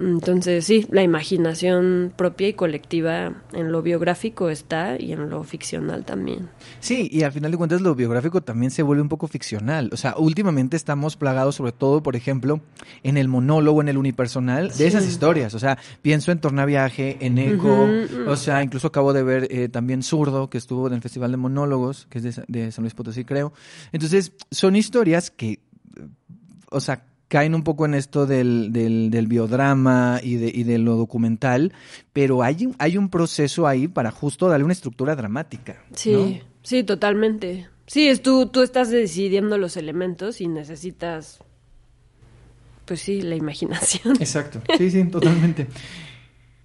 [0.00, 6.04] Entonces, sí, la imaginación propia y colectiva en lo biográfico está y en lo ficcional
[6.04, 6.48] también.
[6.80, 9.90] Sí, y al final de cuentas lo biográfico también se vuelve un poco ficcional.
[9.92, 12.60] O sea, últimamente estamos plagados, sobre todo, por ejemplo,
[13.02, 14.84] en el monólogo, en el unipersonal, de Sí.
[14.84, 15.54] esas historias.
[15.54, 17.88] O sea, pienso en Tornaviaje, en Eco,
[18.26, 21.36] o sea, incluso acabo de ver eh, también Zurdo, que estuvo en el Festival de
[21.38, 23.52] Monólogos, que es de, de San Luis Potosí, creo.
[23.92, 25.58] Entonces, son historias que, eh,
[26.70, 30.78] o sea, caen un poco en esto del, del, del biodrama y de, y de
[30.78, 31.72] lo documental,
[32.12, 35.82] pero hay, un- hay un proceso ahí para justo darle una estructura dramática.
[35.94, 36.48] Sí, ¿no?
[36.62, 37.68] sí, totalmente.
[37.86, 41.38] Sí, es tú, tú estás decidiendo los elementos y necesitas,
[42.84, 44.16] pues sí, la imaginación.
[44.20, 44.60] Exacto.
[44.78, 45.66] Sí, sí, totalmente.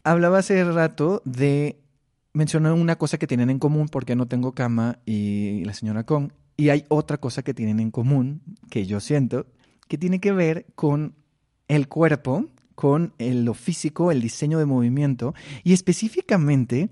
[0.04, 1.78] Hablaba hace rato de
[2.34, 6.34] mencionar una cosa que tienen en común porque no tengo cama y la señora Con.
[6.58, 9.45] Y hay otra cosa que tienen en común que yo siento
[9.93, 11.13] que tiene que ver con
[11.67, 16.89] el cuerpo, con el- lo físico, el diseño de movimiento y específicamente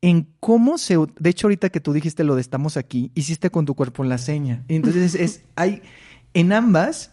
[0.00, 0.96] en cómo se...
[1.20, 4.16] De hecho, ahorita que tú dijiste lo de estamos aquí, hiciste con tu cuerpo la
[4.16, 4.64] seña.
[4.68, 5.82] Entonces, es, hay...
[6.32, 7.10] En ambas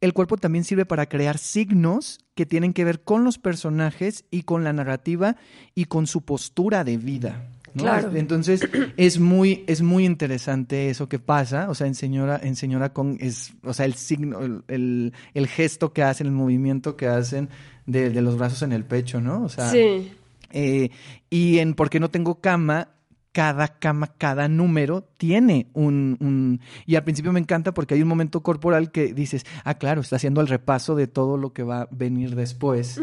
[0.00, 4.44] el cuerpo también sirve para crear signos que tienen que ver con los personajes y
[4.44, 5.36] con la narrativa
[5.74, 7.46] y con su postura de vida.
[7.74, 7.82] ¿No?
[7.82, 8.10] Claro.
[8.14, 8.60] Entonces
[8.96, 11.70] es muy, es muy interesante eso que pasa.
[11.70, 15.46] O sea, en señora, en señora con es, o sea, el signo, el, el, el
[15.46, 17.48] gesto que hacen, el movimiento que hacen
[17.86, 19.42] de, de los brazos en el pecho, ¿no?
[19.42, 20.12] O sea, Sí,
[20.52, 20.90] eh,
[21.28, 22.88] y en ¿Por qué no tengo cama?
[23.32, 26.60] Cada cama, cada número tiene un, un...
[26.84, 30.16] Y al principio me encanta porque hay un momento corporal que dices, ah, claro, está
[30.16, 33.00] haciendo el repaso de todo lo que va a venir después.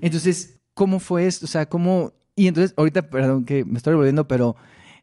[0.00, 1.44] Entonces, ¿cómo fue esto?
[1.44, 2.14] O sea, ¿cómo...?
[2.36, 4.56] Y entonces, ahorita, perdón que me estoy volviendo, pero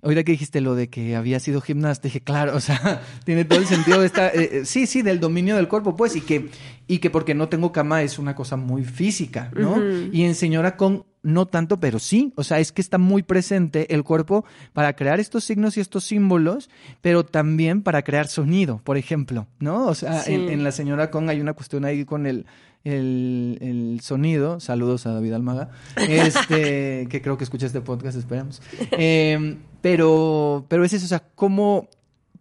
[0.03, 3.59] ahorita que dijiste lo de que había sido gimnasta, dije, claro, o sea, tiene todo
[3.59, 4.27] el sentido de esta...
[4.29, 6.49] eh, eh, sí, sí, del dominio del cuerpo, pues, y que,
[6.87, 9.77] y que porque no tengo cama es una cosa muy física, ¿no?
[10.11, 13.95] Y en Señora con no tanto, pero sí, o sea, es que está muy presente
[13.95, 14.43] el cuerpo
[14.73, 16.69] para crear estos signos y estos símbolos,
[16.99, 19.87] pero también para crear sonido, por ejemplo, ¿no?
[19.87, 20.33] O sea, Sí.
[20.33, 22.45] en, en la Señora con hay una cuestión ahí con el,
[22.83, 24.59] el, el sonido.
[24.59, 28.61] Saludos a David Almaga, este, que creo que escucha este podcast, esperamos.
[28.91, 31.87] Eh, pero, pero es eso, o sea, ¿cómo,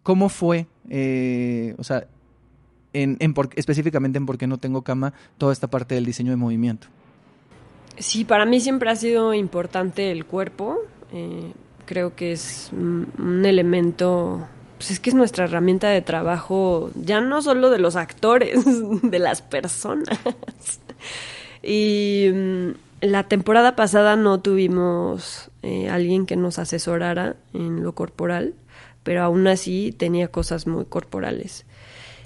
[0.03, 2.07] cómo fue, eh, o sea,
[2.93, 6.31] en, en por- específicamente en por qué no tengo cama, toda esta parte del diseño
[6.31, 6.87] de movimiento?
[7.97, 10.77] Sí, para mí siempre ha sido importante el cuerpo.
[11.11, 11.51] eh,
[11.85, 14.47] creo que es un elemento,
[14.83, 18.65] pues es que es nuestra herramienta de trabajo, ya no solo de los actores,
[19.01, 20.19] de las personas.
[21.63, 22.69] y mm,
[22.99, 28.55] la temporada pasada no tuvimos eh, alguien que nos asesorara en lo corporal,
[29.03, 31.65] pero aún así tenía cosas muy corporales.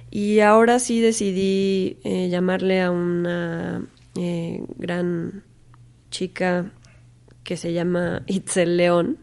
[0.09, 3.85] Y ahora sí decidí eh, llamarle a una
[4.15, 5.43] eh, gran
[6.09, 6.71] chica
[7.43, 9.19] que se llama Itzel León.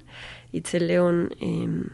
[0.52, 1.88] Itzel León em,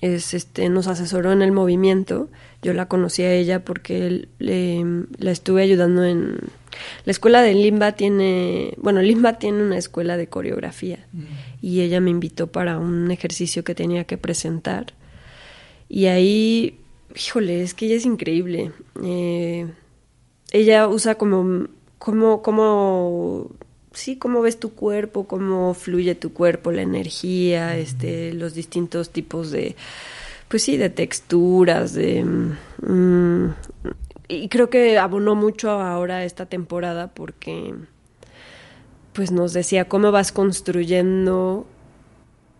[0.00, 2.28] es, este, nos asesoró en el movimiento.
[2.62, 6.38] Yo la conocí a ella porque la estuve ayudando en...
[7.04, 8.74] La escuela de Limba tiene...
[8.78, 11.22] Bueno, Limba tiene una escuela de coreografía mm.
[11.62, 14.94] y ella me invitó para un ejercicio que tenía que presentar.
[15.88, 16.78] Y ahí,
[17.14, 18.72] híjole, es que ella es increíble.
[19.02, 19.66] Eh,
[20.52, 21.66] ella usa como,
[21.98, 23.50] como, como
[23.98, 29.50] sí, cómo ves tu cuerpo, cómo fluye tu cuerpo, la energía, este, los distintos tipos
[29.50, 29.76] de,
[30.48, 32.24] pues sí, de texturas, de...
[32.24, 33.50] Mm,
[34.28, 37.74] y creo que abonó mucho ahora esta temporada porque
[39.14, 41.66] pues nos decía cómo vas construyendo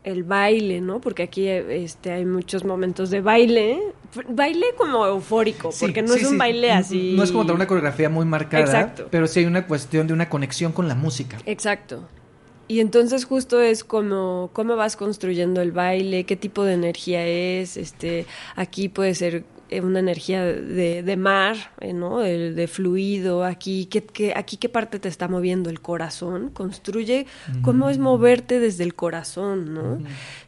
[0.05, 1.01] el baile, ¿no?
[1.01, 3.81] Porque aquí este, hay muchos momentos de baile,
[4.29, 7.15] baile como eufórico, porque no es un baile así.
[7.17, 9.09] No es como una coreografía muy marcada, Exacto.
[9.11, 11.39] pero sí hay una cuestión de una conexión con la música.
[11.47, 12.09] Exacto.
[12.69, 17.79] Y entonces justo es como cómo vas construyendo el baile, qué tipo de energía es,
[17.79, 18.27] este,
[18.57, 19.45] aquí puede ser eh,
[19.83, 22.19] una energía de, de mar, eh, ¿no?
[22.19, 27.27] De, de fluido, aquí ¿qué, aquí qué parte te está moviendo el corazón, construye
[27.63, 29.99] cómo es moverte desde el corazón, ¿no?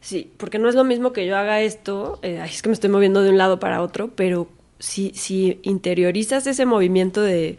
[0.00, 2.90] Sí, porque no es lo mismo que yo haga esto, eh, es que me estoy
[2.90, 4.48] moviendo de un lado para otro, pero
[4.78, 7.58] si, si interiorizas ese movimiento de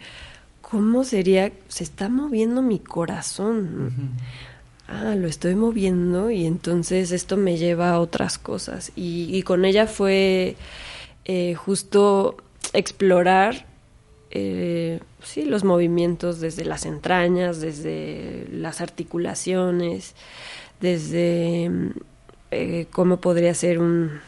[0.61, 4.15] cómo sería, se está moviendo mi corazón.
[4.87, 8.91] Ah, lo estoy moviendo y entonces esto me lleva a otras cosas.
[8.95, 10.57] Y, y con ella fue
[11.25, 12.37] eh, justo
[12.73, 13.65] explorar
[14.31, 20.15] eh, sí, los movimientos desde las entrañas, desde las articulaciones,
[20.79, 21.69] desde
[22.51, 24.19] eh, cómo podría ser un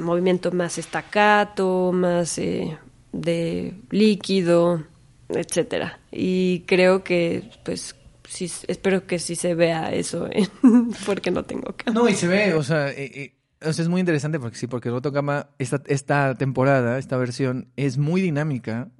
[0.00, 4.84] movimiento más estacato, más de líquido,
[5.28, 5.98] etcétera.
[6.10, 7.96] Y creo que, pues,
[8.28, 10.28] sí, espero que sí se vea eso,
[11.06, 12.02] porque no tengo cámara.
[12.02, 13.33] No, y se ve, o sea, o
[13.72, 17.98] sea, es muy interesante porque sí, porque Roto Gama, esta, esta temporada, esta versión, es
[17.98, 18.90] muy dinámica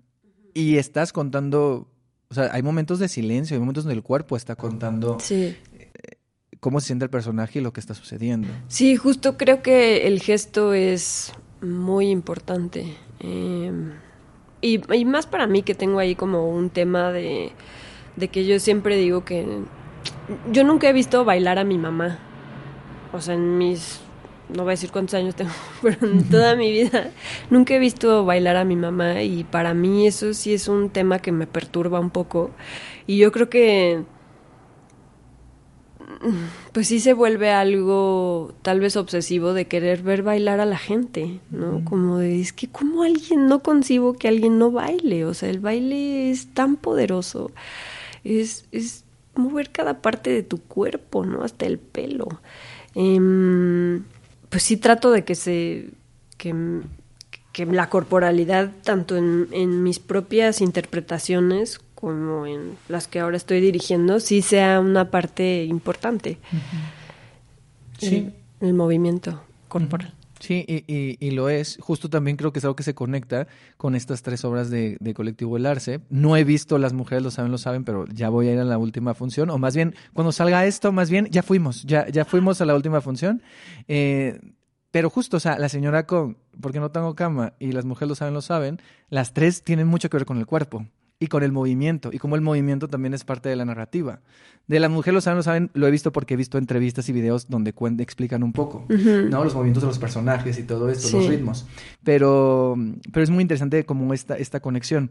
[0.54, 1.88] y estás contando,
[2.28, 5.56] o sea, hay momentos de silencio, hay momentos donde el cuerpo está contando sí.
[5.72, 5.90] Eh,
[6.60, 8.48] cómo se siente el personaje y lo que está sucediendo.
[8.68, 12.96] Sí, justo creo que el gesto es muy importante.
[13.20, 13.92] Em,
[14.60, 17.52] y, y, más para mí que tengo ahí como un tema de,
[18.16, 19.46] de que yo siempre digo que
[20.50, 22.18] yo nunca he visto bailar a mi mamá.
[23.12, 24.00] O sea, en mis
[24.48, 27.10] no voy a decir cuántos años tengo, pero en toda mi vida
[27.50, 31.18] nunca he visto bailar a mi mamá y para mí eso sí es un tema
[31.18, 32.50] que me perturba un poco
[33.06, 34.04] y yo creo que
[36.72, 41.40] pues sí se vuelve algo tal vez obsesivo de querer ver bailar a la gente,
[41.50, 41.84] ¿no?
[41.84, 45.60] Como de, es que como alguien no concibo que alguien no baile, o sea, el
[45.60, 47.50] baile es tan poderoso,
[48.24, 51.42] es, es mover cada parte de tu cuerpo, ¿no?
[51.42, 52.40] Hasta el pelo.
[52.94, 54.00] Eh,
[54.54, 55.86] pues sí trato de que se
[56.38, 56.54] que,
[57.66, 64.42] la corporalidad tanto en, mis propias interpretaciones como en las que ahora estoy dirigiendo sí
[64.42, 66.38] sea una parte importante.
[67.98, 68.30] Sí.
[68.60, 71.78] el, movimiento corporal Sí, y, y, lo es.
[71.80, 73.46] Justo también creo que es algo que se conecta
[73.78, 76.02] con estas tres obras de, de, Colectivo El Arce.
[76.10, 78.64] No he visto Las Mujeres Lo Saben, Lo Saben, pero ya voy a ir a
[78.64, 79.48] la última función.
[79.48, 81.84] O más bien, cuando salga esto, más bien, ya fuimos.
[81.84, 83.40] Ya, ya fuimos a la última función.
[83.88, 84.38] Eh,
[84.90, 88.14] pero justo, o sea, la señora con Porque no tengo cama y Las Mujeres Lo
[88.14, 90.84] Saben, Lo Saben, las tres tienen mucho que ver con el cuerpo
[91.20, 94.20] y con el movimiento, y como el movimiento también es parte de la narrativa.
[94.66, 97.12] De la mujer lo saben, lo saben, lo he visto porque he visto entrevistas y
[97.12, 99.44] videos donde explican un poco, ¿no?
[99.44, 101.66] Los movimientos de los personajes y todo esto, los ritmos.
[102.02, 102.76] Pero,
[103.12, 105.10] pero es muy interesante como esta, esta conexión.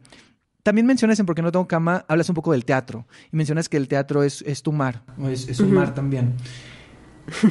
[0.63, 3.77] También mencionas en Porque no tengo cama, hablas un poco del teatro, y mencionas que
[3.77, 6.33] el teatro es, es tu mar, es, es un mar también.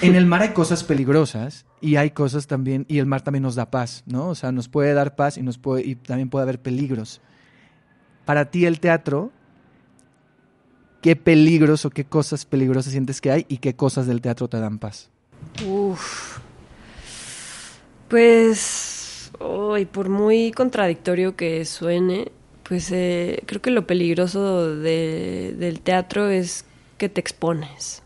[0.03, 3.55] En el mar hay cosas peligrosas y hay cosas también, y el mar también nos
[3.55, 4.29] da paz, ¿no?
[4.29, 7.21] O sea, nos puede dar paz y, nos puede, y también puede haber peligros
[8.25, 9.31] para ti el teatro,
[11.01, 14.59] ¿qué peligros o qué cosas peligrosas sientes que hay y qué cosas del teatro te
[14.59, 15.11] dan paz?
[15.67, 16.39] Uf.
[18.09, 22.31] Pues, hoy por muy contradictorio que suene,
[22.63, 26.65] pues eh, creo que lo peligroso del teatro es
[26.99, 28.03] que te expones.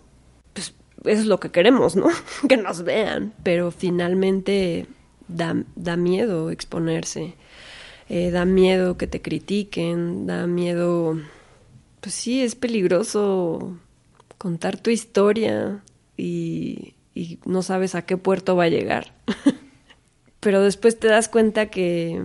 [0.52, 2.06] Pues eso es lo que queremos, ¿no?
[2.48, 4.86] que nos vean, pero finalmente
[5.28, 7.34] da, da miedo exponerse.
[8.08, 11.18] Eh, da miedo que te critiquen, da miedo,
[12.00, 13.76] pues sí, es peligroso
[14.38, 15.82] contar tu historia
[16.16, 16.94] y,
[17.44, 19.12] no sabes a qué puerto va a llegar.
[20.40, 22.22] Pero después te das cuenta que,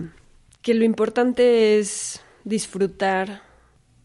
[0.60, 3.42] que lo importante es disfrutar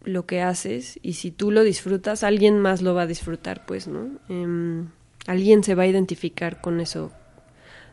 [0.03, 3.87] lo que haces y si tú lo disfrutas, alguien más lo va a disfrutar, pues,
[3.87, 4.09] ¿no?
[4.29, 4.87] Em,
[5.27, 7.11] alguien se va a identificar con eso.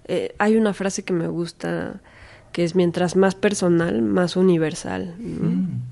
[0.06, 2.00] Eh, hay una frase que me gusta
[2.54, 5.16] que es mientras más personal, más universal.
[5.18, 5.48] ¿no?
[5.50, 5.82] Mm.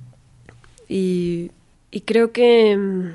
[0.89, 1.51] Y,
[1.91, 3.15] y creo que, mm,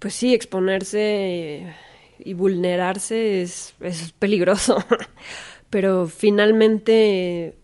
[0.00, 1.74] pues sí, exponerse
[2.18, 4.84] y vulnerarse es, es peligroso.
[5.70, 7.54] Pero finalmente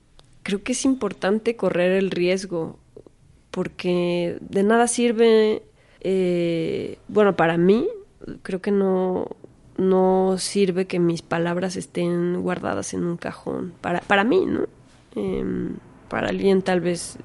[0.43, 2.79] creo que es importante correr el riesgo
[3.51, 5.63] porque de nada sirve,
[6.01, 7.87] eh, bueno, para mí,
[8.41, 9.29] creo que no,
[9.77, 13.75] no sirve que mis palabras estén guardadas en un cajón.
[13.83, 14.80] Para, para mí, ¿no?
[15.15, 15.77] Em,
[16.09, 17.19] para alguien tal vez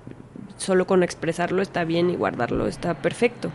[0.58, 3.52] solo con expresarlo está bien y guardarlo está perfecto.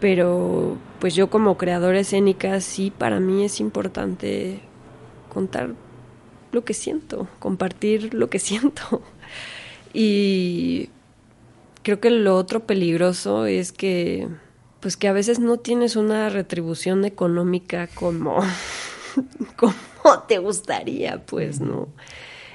[0.00, 4.60] Pero pues yo como creadora escénica sí, para mí es importante
[5.32, 5.70] contar
[6.52, 9.02] lo que siento, compartir lo que siento.
[9.92, 10.90] Y
[11.82, 14.28] creo que lo otro peligroso es que
[14.80, 18.40] pues que a veces no tienes una retribución económica como
[19.56, 19.74] como
[20.28, 21.88] te gustaría, pues, ¿no?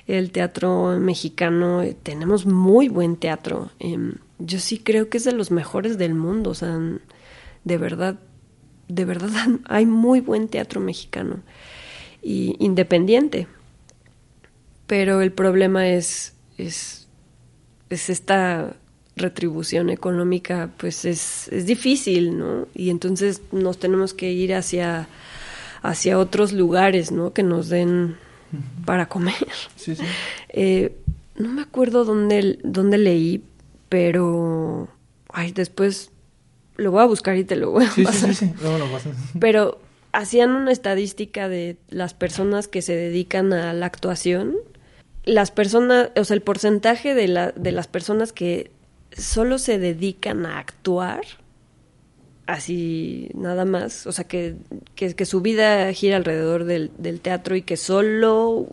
[0.09, 3.69] El teatro mexicano, eh, tenemos muy buen teatro.
[3.77, 6.79] em, yo sí creo que es de los mejores del mundo, o sea,
[7.63, 8.17] de verdad,
[8.87, 9.29] de verdad
[9.65, 11.43] hay muy buen teatro mexicano
[12.23, 13.47] y independiente.
[14.87, 17.07] Pero el problema es, es,
[17.91, 18.75] es esta
[19.15, 22.67] retribución económica, pues es, es difícil, ¿no?
[22.73, 25.07] Y entonces nos tenemos que ir hacia,
[25.83, 27.31] hacia otros lugares, ¿no?
[27.31, 28.17] Que nos den
[28.85, 29.35] para comer.
[29.75, 30.03] Sí, sí.
[30.49, 30.95] Eh,
[31.35, 33.43] no me acuerdo dónde, dónde leí,
[33.89, 34.87] pero
[35.31, 36.11] ay, después
[36.77, 38.33] lo voy a buscar y te lo voy a Sí, sí, pasar.
[38.35, 38.53] sí, sí.
[38.61, 39.13] Lo pasas.
[39.39, 39.79] Pero
[40.11, 44.55] hacían una estadística de las personas que se dedican a la actuación.
[45.25, 48.71] Las personas, o sea, el porcentaje de, la, de las personas que
[49.11, 51.21] solo se dedican a actuar,
[52.51, 54.55] así nada más, o sea, que,
[54.95, 58.67] que, que su vida gira alrededor del, del teatro y que solo...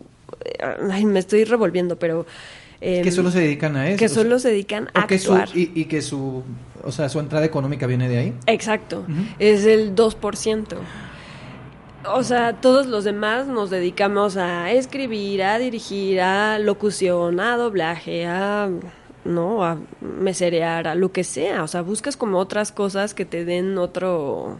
[0.91, 2.25] Ay, me estoy revolviendo, pero...
[2.79, 3.97] que em, solo se dedican a eso.
[3.99, 5.57] que o sea, solo se dedican a que su- actuar.
[5.57, 6.43] y, y que su,
[6.83, 8.33] o sea, su entrada económica viene de ahí.
[8.47, 9.05] Exacto,
[9.39, 10.65] es el 2%.
[12.13, 18.25] O sea, todos los demás nos dedicamos a escribir, a dirigir, a locución, a doblaje,
[18.25, 18.69] a
[19.27, 21.63] no, a meserear, a lo que sea.
[21.63, 24.57] O sea, buscas como otras cosas que te den otro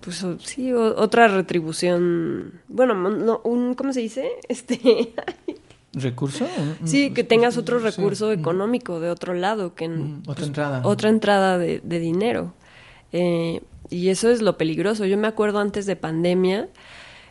[0.00, 2.60] pues sí, o- otra retribución.
[2.68, 4.28] Bueno, no, un ¿cómo se dice?
[4.48, 5.12] Este
[5.92, 6.46] ¿Recurso?
[6.84, 7.86] Sí, que tengas otro Sí.
[7.86, 10.82] recurso económico de otro lado, que Mm, otra entrada.
[10.84, 12.52] otra entrada de, de dinero.
[13.12, 15.06] Eh, y eso es lo peligroso.
[15.06, 16.68] Yo me acuerdo antes de pandemia,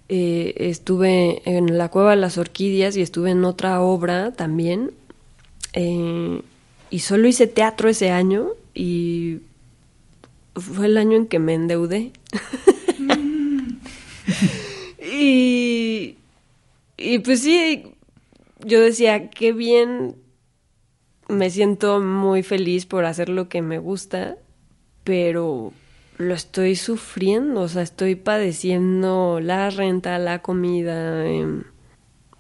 [0.09, 4.91] eh, estuve en la Cueva de las Orquídeas y estuve en otra obra también.
[5.80, 6.41] Eh,
[6.89, 9.41] y solo hice teatro ese año y
[10.55, 12.13] fue el año en que me endeudé.
[15.13, 16.15] y,
[16.97, 17.93] y pues sí,
[18.65, 20.15] yo decía, qué bien,
[21.30, 24.36] me siento muy feliz por hacer lo que me gusta,
[25.03, 25.73] pero
[26.17, 31.28] lo estoy sufriendo, o sea, estoy padeciendo la renta, la comida.
[31.28, 31.65] em,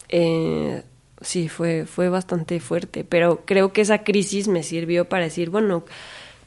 [0.09, 0.81] eh,
[1.21, 5.83] sí, fue, fue bastante fuerte, pero creo que esa crisis me sirvió para decir, bueno,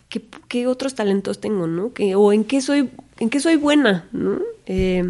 [0.08, 1.92] ¿qué, qué otros talentos tengo, no?
[1.92, 4.38] ¿Qué- o en qué soy, en qué soy buena, ¿no?
[4.66, 5.04] Eh,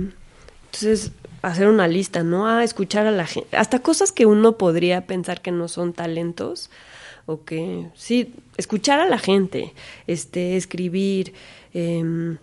[0.66, 2.46] entonces, hacer una lista, ¿no?
[2.46, 3.56] A escuchar a la gente.
[3.56, 6.70] Hasta cosas que uno podría pensar que no son talentos.
[7.26, 9.72] O que, sí, escuchar a la gente,
[10.06, 11.32] este, escribir,
[11.74, 12.38] em,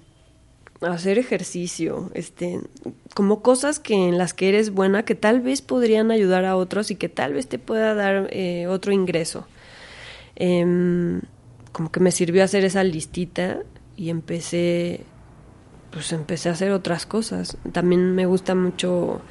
[0.82, 2.62] hacer ejercicio, este,
[3.16, 6.92] como cosas que en las que eres buena, que tal vez podrían ayudar a otros
[6.92, 9.48] y que tal vez te pueda dar eh, otro ingreso.
[10.36, 11.22] Em,
[11.72, 13.60] como que me sirvió hacer esa listita
[13.96, 15.02] y empecé
[15.92, 17.58] pues empecé a hacer otras cosas.
[17.72, 19.22] También me gusta mucho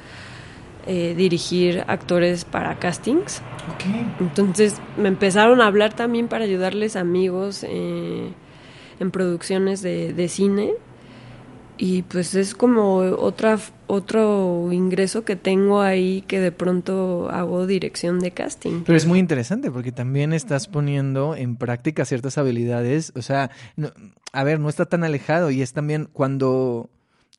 [0.85, 3.41] eh, dirigir actores para castings.
[4.19, 8.33] Entonces me empezaron a hablar también para ayudarles amigos eh,
[8.99, 10.73] en producciones de, de cine.
[11.79, 18.19] Y pues es como otra, otro ingreso que tengo ahí que de pronto hago dirección
[18.19, 18.81] de casting.
[18.85, 23.11] Pero es muy interesante porque también estás poniendo en práctica ciertas habilidades.
[23.15, 23.91] O sea, no-
[24.33, 26.89] a ver, no está tan alejado y es también cuando...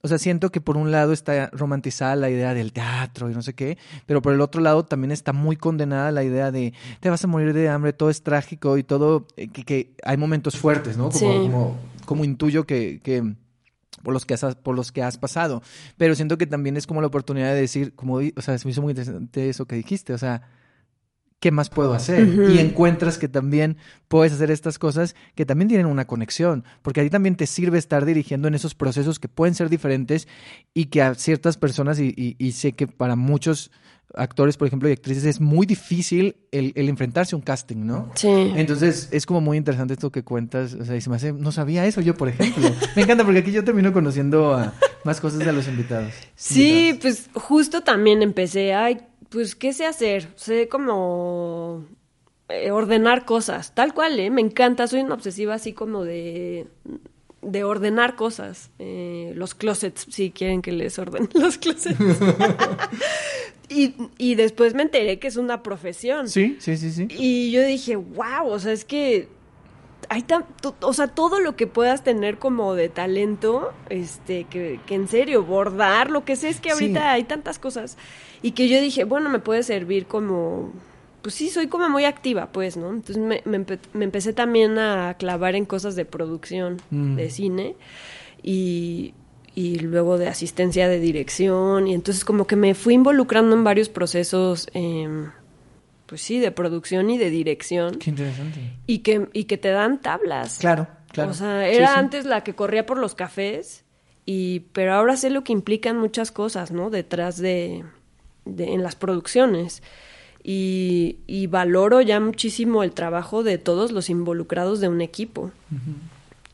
[0.01, 3.43] O sea, siento que por un lado está romantizada la idea del teatro y no
[3.43, 3.76] sé qué,
[4.07, 7.26] pero por el otro lado también está muy condenada la idea de te vas a
[7.26, 11.11] morir de hambre, todo es trágico y todo, eh, que, que hay momentos fuertes, ¿no?
[11.11, 11.26] Como, Sí.
[11.43, 11.76] como,
[12.07, 13.34] como intuyo que, que
[14.03, 15.62] por los que has por los que has pasado.
[15.96, 18.72] Pero siento que también es como la oportunidad de decir, como o sea, se me
[18.72, 20.42] hizo muy interesante eso que dijiste, o sea,
[21.41, 22.26] ¿qué más puedo hacer?
[22.51, 23.76] Y encuentras que también
[24.09, 27.78] puedes hacer estas cosas que también tienen una conexión, porque a ti también te sirve
[27.78, 30.26] estar dirigiendo en esos procesos que pueden ser diferentes
[30.74, 33.70] y que a ciertas personas, y, y, sé que para muchos
[34.14, 38.11] actores, por ejemplo, y actrices, es muy difícil el, enfrentarse a un casting, ¿no?
[38.14, 38.28] Sí.
[38.28, 40.74] Entonces, es como muy interesante esto que cuentas.
[40.74, 42.68] O sea, y se me hace, no sabía eso yo, por ejemplo.
[42.97, 44.72] me encanta porque aquí yo termino conociendo a
[45.05, 46.12] más cosas de los invitados.
[46.34, 48.99] Sí, pues justo también empecé, ay,
[49.31, 50.29] pues, ¿qué sé hacer?
[50.37, 51.85] Sé como
[52.49, 54.31] eh, ordenar cosas, tal cual, ¿eh?
[54.31, 56.66] Me encanta, soy una obsesiva así como de,
[57.43, 58.70] de ordenar cosas.
[58.79, 61.99] Eh, los closets, si quieren que les ordenen los closets.
[63.68, 66.29] y, y después me enteré que es una profesión.
[66.29, 67.09] Sí, sí, sí, sí.
[67.11, 69.29] Y yo dije, wow, o sea, es que
[70.09, 70.25] hay
[70.81, 75.45] o sea, todo lo que puedas tener como de talento, este, que, que en serio,
[75.45, 77.99] bordar, lo que sé es que ahorita hay tantas cosas
[78.43, 80.73] y que yo dije, bueno, me puede servir como,
[81.23, 82.91] pues sí, soy como muy activa, pues, ¿no?
[82.91, 87.17] Entonces me, me, empecé también a clavar en cosas de producción mm.
[87.17, 87.77] de cine
[88.43, 89.15] y,
[89.55, 93.89] y luego de asistencia de dirección y entonces como que me fui involucrando en varios
[93.89, 94.69] procesos.
[94.73, 95.29] Eh,
[96.09, 97.97] pues sí, de producción y de dirección.
[97.97, 98.61] Qué interesante.
[98.87, 100.57] Y que, y que te dan tablas.
[100.59, 101.31] Claro, claro.
[101.31, 103.85] O sea, era antes la que corría por los cafés,
[104.25, 106.89] y, pero ahora sé lo que implican muchas cosas, ¿no?
[106.89, 107.85] Detrás de,
[108.47, 109.83] de en las producciones.
[110.43, 115.51] Y, y, valoro ya muchísimo el trabajo de todos los involucrados de un equipo.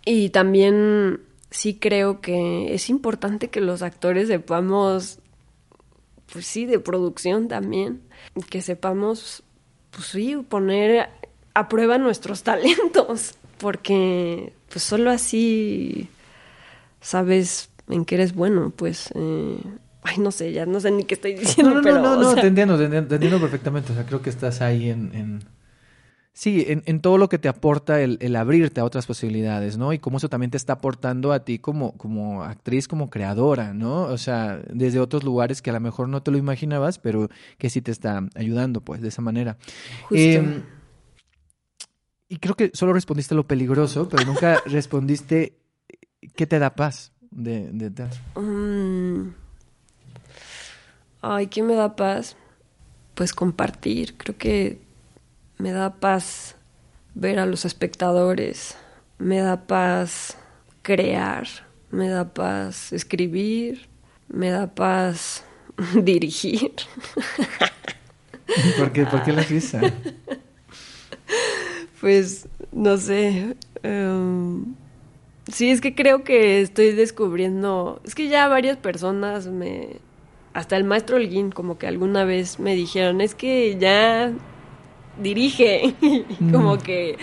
[0.04, 5.20] Y también sí creo que es importante que los actores sepamos,
[6.32, 8.00] pues sí, de producción también,
[8.50, 9.42] que sepamos
[9.90, 11.08] pues sí, poner
[11.54, 16.08] a prueba nuestros talentos, porque pues solo así
[17.00, 19.10] sabes en qué eres bueno, pues...
[19.14, 19.56] Eh,
[20.06, 22.34] ay, no sé, ya no sé ni qué estoy diciendo, no, no, No, no, no,
[22.34, 25.40] te, entiendo, te, entiendo, perfectamente, o sea, creo que estás ahí en
[26.36, 29.92] Sí, en, en, todo lo que te aporta el, el, abrirte a otras posibilidades, ¿no?
[29.92, 34.02] Y cómo eso también te está aportando a ti como, como actriz, como creadora, ¿no?
[34.02, 37.70] O sea, desde otros lugares que a lo mejor no te lo imaginabas, pero que
[37.70, 39.58] sí te está ayudando, pues, de esa manera.
[40.08, 40.16] Justo.
[40.16, 40.64] Em,
[42.28, 45.56] y creo que solo respondiste lo peligroso, pero nunca respondiste
[46.34, 48.20] qué te da paz de, de teatro.
[48.34, 49.34] Mm.
[51.22, 52.36] Ay, ¿qué me da paz?
[53.14, 54.16] Pues compartir.
[54.16, 54.84] Creo que
[55.58, 56.56] me da paz
[57.14, 58.76] ver a los espectadores,
[59.18, 60.36] me da paz
[60.82, 61.46] crear,
[61.90, 63.88] me da paz escribir,
[64.28, 65.44] me da paz
[65.94, 66.72] dirigir.
[68.78, 69.80] ¿Por qué, ¿Por qué la risa?
[72.00, 73.56] Pues no sé.
[73.82, 74.74] Em,
[75.50, 77.98] sí, es que creo que estoy descubriendo.
[78.04, 79.96] Es que ya varias personas me.
[80.52, 84.34] Hasta el maestro Holguín, como que alguna vez me dijeron: Es que ya
[85.18, 85.94] dirige.
[86.52, 87.16] como que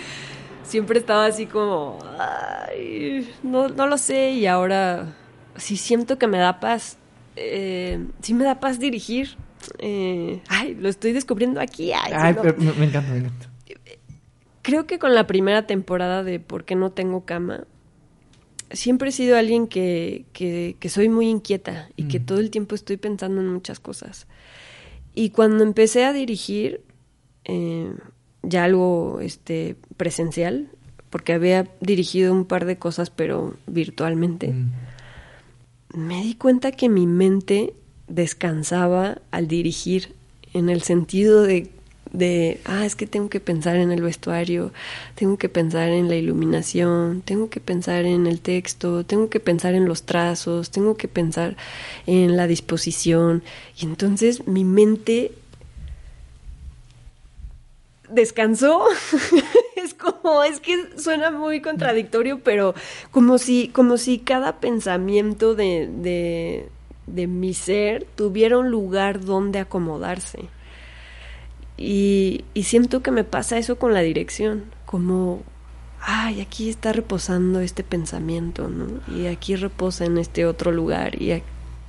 [0.62, 1.98] siempre estaba así como,
[3.42, 5.14] no, no lo sé, y ahora
[5.56, 6.98] sí siento que me da paz.
[7.36, 9.36] Eh, sí me da paz dirigir.
[9.78, 11.92] Eh, ay, lo estoy descubriendo aquí.
[11.92, 13.50] Ay, me, encanta, me encanta.
[14.62, 17.64] Creo que con la primera temporada de ¿Por qué no tengo cama?
[18.70, 22.24] Siempre he sido alguien que, que, soy muy inquieta y que mm.
[22.24, 24.26] todo el tiempo estoy pensando en muchas cosas.
[25.14, 26.80] Y cuando empecé a dirigir,
[27.44, 27.92] eh,
[28.42, 30.68] ya algo este, presencial,
[31.10, 34.48] porque había dirigido un par de cosas, pero virtualmente.
[34.48, 34.72] Mm.
[35.94, 37.74] Me di cuenta que mi mente
[38.08, 40.14] descansaba al dirigir,
[40.54, 41.70] en el sentido de,
[42.12, 44.72] de, ah, es que tengo que pensar en el vestuario,
[45.14, 49.74] tengo que pensar en la iluminación, tengo que pensar en el texto, tengo que pensar
[49.74, 51.56] en los trazos, tengo que pensar
[52.06, 53.42] en la disposición.
[53.78, 55.32] Y entonces mi mente
[58.12, 58.84] descansó.
[59.76, 62.74] es como, es que suena muy contradictorio, pero
[63.10, 66.68] como si, como si cada pensamiento de, de,
[67.06, 70.48] de mi ser tuviera un lugar donde acomodarse.
[71.76, 75.42] Y, y siento que me pasa eso con la dirección, como,
[76.00, 79.00] ay, aquí está reposando este pensamiento, ¿no?
[79.16, 81.44] Y aquí reposa en este otro lugar, y aquí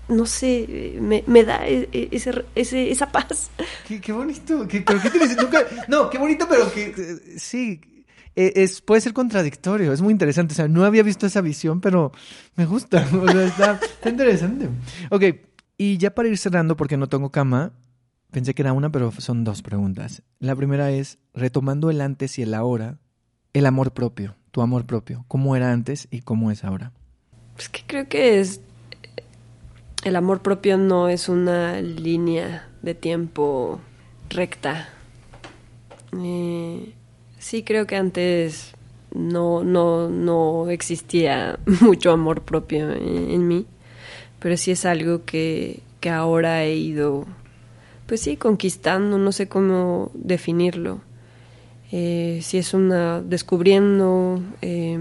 [0.08, 3.50] no sé, me, me da e, e, ese, ese, esa paz.
[3.88, 4.68] Qué, qué bonito.
[4.68, 6.94] ¿Qué, qué te Nunca, no, qué bonito, pero que
[7.38, 7.80] sí,
[8.36, 9.94] e, es, puede ser contradictorio.
[9.94, 10.54] Es muy interesante.
[10.54, 12.12] O sea, no había visto esa visión, pero
[12.56, 13.08] me gusta.
[13.14, 14.70] O sea, está, está interesante.
[15.10, 15.24] Ok,
[15.78, 17.74] y ya para ir cerrando, porque no tengo cama,
[18.32, 20.24] pensé que era una, pero son dos preguntas.
[20.40, 23.00] La primera es, retomando el antes y el ahora,
[23.54, 25.26] el amor propio, tu amor propio.
[25.28, 26.92] ¿Cómo era antes y cómo es ahora?
[27.58, 28.62] Es que creo que es
[30.04, 33.80] el amor propio no es una línea de tiempo
[34.30, 34.90] recta.
[36.22, 36.94] Eh,
[37.40, 38.74] sí, creo que antes
[39.14, 43.66] no, no, no existía mucho amor propio en, mí,
[44.40, 47.26] pero sí es algo que, que ahora he ido,
[48.06, 51.02] pues sí, conquistando, no sé cómo definirlo.
[51.92, 54.98] Eh, si es una descubriendo, eh,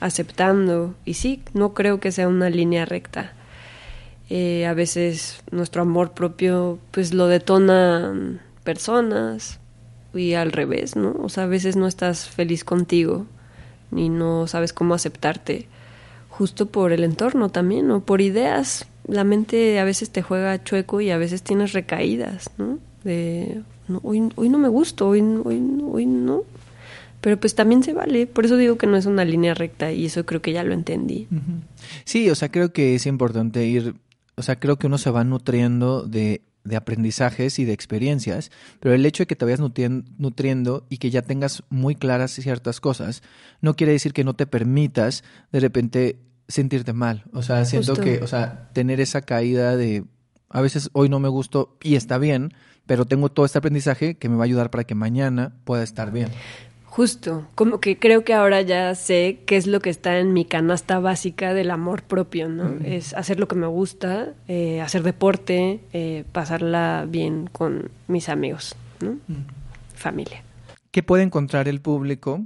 [0.00, 3.34] aceptando, y sí, no creo que sea una línea recta.
[4.30, 9.60] Eh, a veces nuestro amor propio pues lo detonan personas
[10.14, 11.14] y al revés, ¿no?
[11.22, 13.26] O sea, a veces no estás feliz contigo
[13.90, 15.66] ni no sabes cómo aceptarte
[16.28, 18.86] justo por el entorno también o por ideas.
[19.06, 22.78] La mente a veces te juega chueco y a veces tienes recaídas, ¿no?
[23.04, 26.44] De no, hoy, hoy no me gusto, hoy, hoy, hoy no.
[27.20, 28.26] Pero pues también se vale.
[28.26, 30.72] Por eso digo que no es una línea recta y eso creo que ya lo
[30.72, 31.28] entendí.
[32.04, 33.94] Sí, o sea, creo que es importante ir,
[34.36, 38.94] o sea, creo que uno se va nutriendo de, de aprendizajes y de experiencias, pero
[38.94, 42.80] el hecho de que te vayas nutrien- nutriendo y que ya tengas muy claras ciertas
[42.80, 43.22] cosas,
[43.60, 46.18] no quiere decir que no te permitas de repente
[46.48, 47.24] sentirte mal.
[47.32, 48.04] O sea, siento Justo.
[48.04, 50.04] que, o sea, tener esa caída de,
[50.50, 52.52] a veces hoy no me gusto y está bien,
[52.86, 56.10] pero tengo todo este aprendizaje que me va a ayudar para que mañana pueda estar
[56.12, 56.28] bien.
[56.92, 60.44] Justo, como que creo que ahora ya sé qué es lo que está en mi
[60.44, 62.70] canasta básica del amor propio, ¿no?
[62.84, 68.76] Es hacer lo que me gusta, eh, hacer deporte, eh, pasarla bien con mis amigos,
[69.00, 69.16] ¿no?
[69.94, 70.42] Familia.
[70.90, 72.42] ¿Qué puede encontrar el público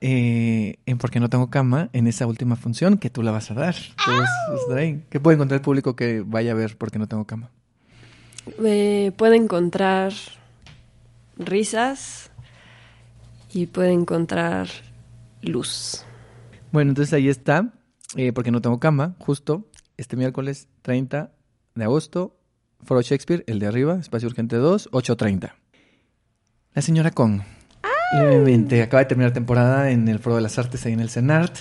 [0.00, 3.54] eh, en Porque no tengo cama en esa última función que tú la vas a
[3.54, 3.76] dar?
[4.04, 5.04] Tú vas a estar ahí.
[5.08, 7.48] ¿Qué puede encontrar el público que vaya a ver Porque no tengo cama?
[8.64, 10.14] Eh, puede encontrar
[11.36, 12.32] risas
[13.52, 14.68] y puede encontrar
[15.42, 16.04] luz.
[16.72, 17.72] Bueno, entonces ahí está,
[18.16, 19.68] eh, Porque no tengo cama, justo
[19.98, 21.32] este miércoles 30
[21.74, 22.36] de agosto,
[22.82, 25.52] Foro Shakespeare, el de arriba, Espacio Urgente 2, 8.30.
[26.74, 27.42] La señora Kong.
[28.14, 31.58] Levemente, acaba de terminar temporada en el Foro de las Artes ahí en el CENART,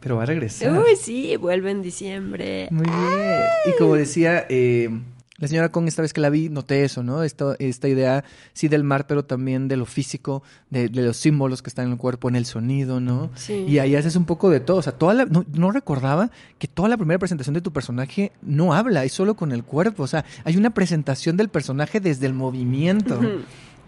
[0.00, 0.72] pero va a regresar.
[0.72, 2.68] Uy, sí, vuelve en diciembre.
[2.72, 3.40] Muy bien.
[3.66, 4.90] Y como decía, eh,
[5.38, 7.22] la señora Kong, esta vez que la vi, noté eso, ¿no?
[7.22, 11.62] Esta, esta idea, sí, del mar, pero también de lo físico, de, de los símbolos
[11.62, 13.30] que están en el cuerpo, en el sonido, ¿no?
[13.36, 13.64] Sí.
[13.68, 14.78] Y ahí haces un poco de todo.
[14.78, 18.32] O sea, toda la, no, no recordaba que toda la primera presentación de tu personaje
[18.42, 20.02] no habla, es solo con el cuerpo.
[20.02, 23.20] O sea, hay una presentación del personaje desde el movimiento.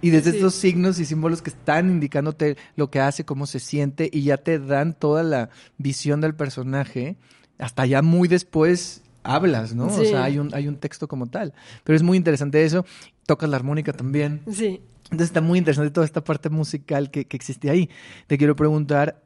[0.02, 0.36] Y desde Sí.
[0.38, 4.38] estos signos y símbolos que están indicándote lo que hace, cómo se siente, y ya
[4.38, 7.16] te dan toda la visión del personaje,
[7.58, 9.86] hasta ya muy después hablas, ¿no?
[9.86, 11.52] O sea, hay un, hay un texto como tal.
[11.84, 12.84] Pero es muy interesante eso.
[13.26, 14.40] Tocas la armónica también.
[14.50, 14.80] Sí.
[15.04, 17.90] Entonces está muy interesante toda esta parte musical que, que existe ahí.
[18.26, 19.22] Te quiero preguntar,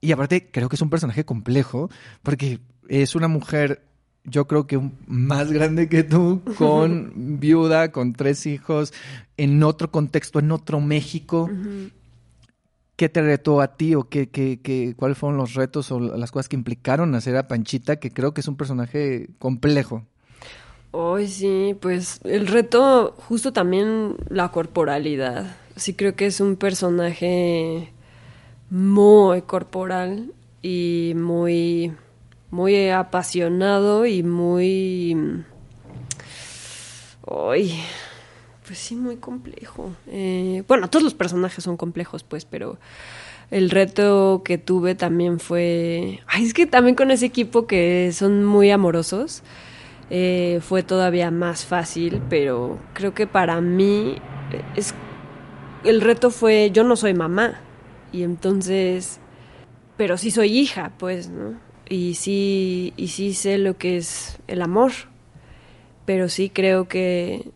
[0.00, 1.88] y aparte creo que es un personaje complejo,
[2.22, 3.86] porque es una mujer,
[4.24, 8.92] yo creo que más grande que tú, con viuda, con tres hijos,
[9.36, 11.44] en otro contexto, en otro México.
[11.44, 11.90] Ujú.
[12.96, 16.30] ¿Qué te retó a ti o qué, qué, qué- cuáles fueron los retos o las
[16.30, 20.06] cosas que implicaron hacer a Panchita, que creo que es un personaje complejo?
[20.92, 25.56] Hoy sí, pues el reto, justo también la corporalidad.
[25.76, 27.92] Sí creo que es un personaje
[28.70, 30.32] muy corporal
[30.62, 31.92] y muy,
[32.50, 35.44] muy apasionado y muy...
[37.26, 37.82] Ay,
[38.66, 39.92] pues sí, muy complejo.
[40.08, 42.78] Eh, bueno, todos los personajes son complejos, pues, pero
[43.50, 46.20] el reto que tuve también fue...
[46.26, 49.42] Ay, es que también con ese equipo que son muy amorosos,
[50.10, 54.16] eh, fue todavía más fácil, pero creo que para mí
[54.52, 54.94] eh, es...
[55.84, 57.60] El reto fue, yo no soy mamá,
[58.12, 59.20] y entonces...
[59.96, 61.54] Pero sí soy hija, pues, ¿no?
[61.88, 64.90] Y sí, y sí sé lo que es el amor,
[66.04, 67.52] pero sí creo que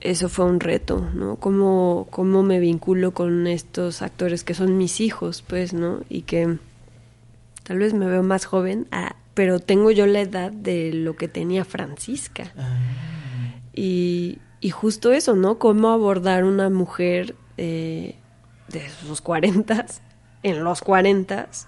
[0.00, 1.36] eso fue un reto, ¿no?
[1.36, 6.00] Cómo, cómo me vinculo con estos actores que son mis hijos, pues, ¿no?
[6.08, 6.58] Y que
[7.64, 11.28] tal vez me veo más joven, ah, pero tengo yo la edad de lo que
[11.28, 12.52] tenía Francisca.
[13.74, 15.58] Y, y justo eso, ¿no?
[15.58, 18.14] Cómo abordar una mujer eh,
[18.68, 20.02] de sus cuarentas,
[20.42, 21.66] en los cuarentas,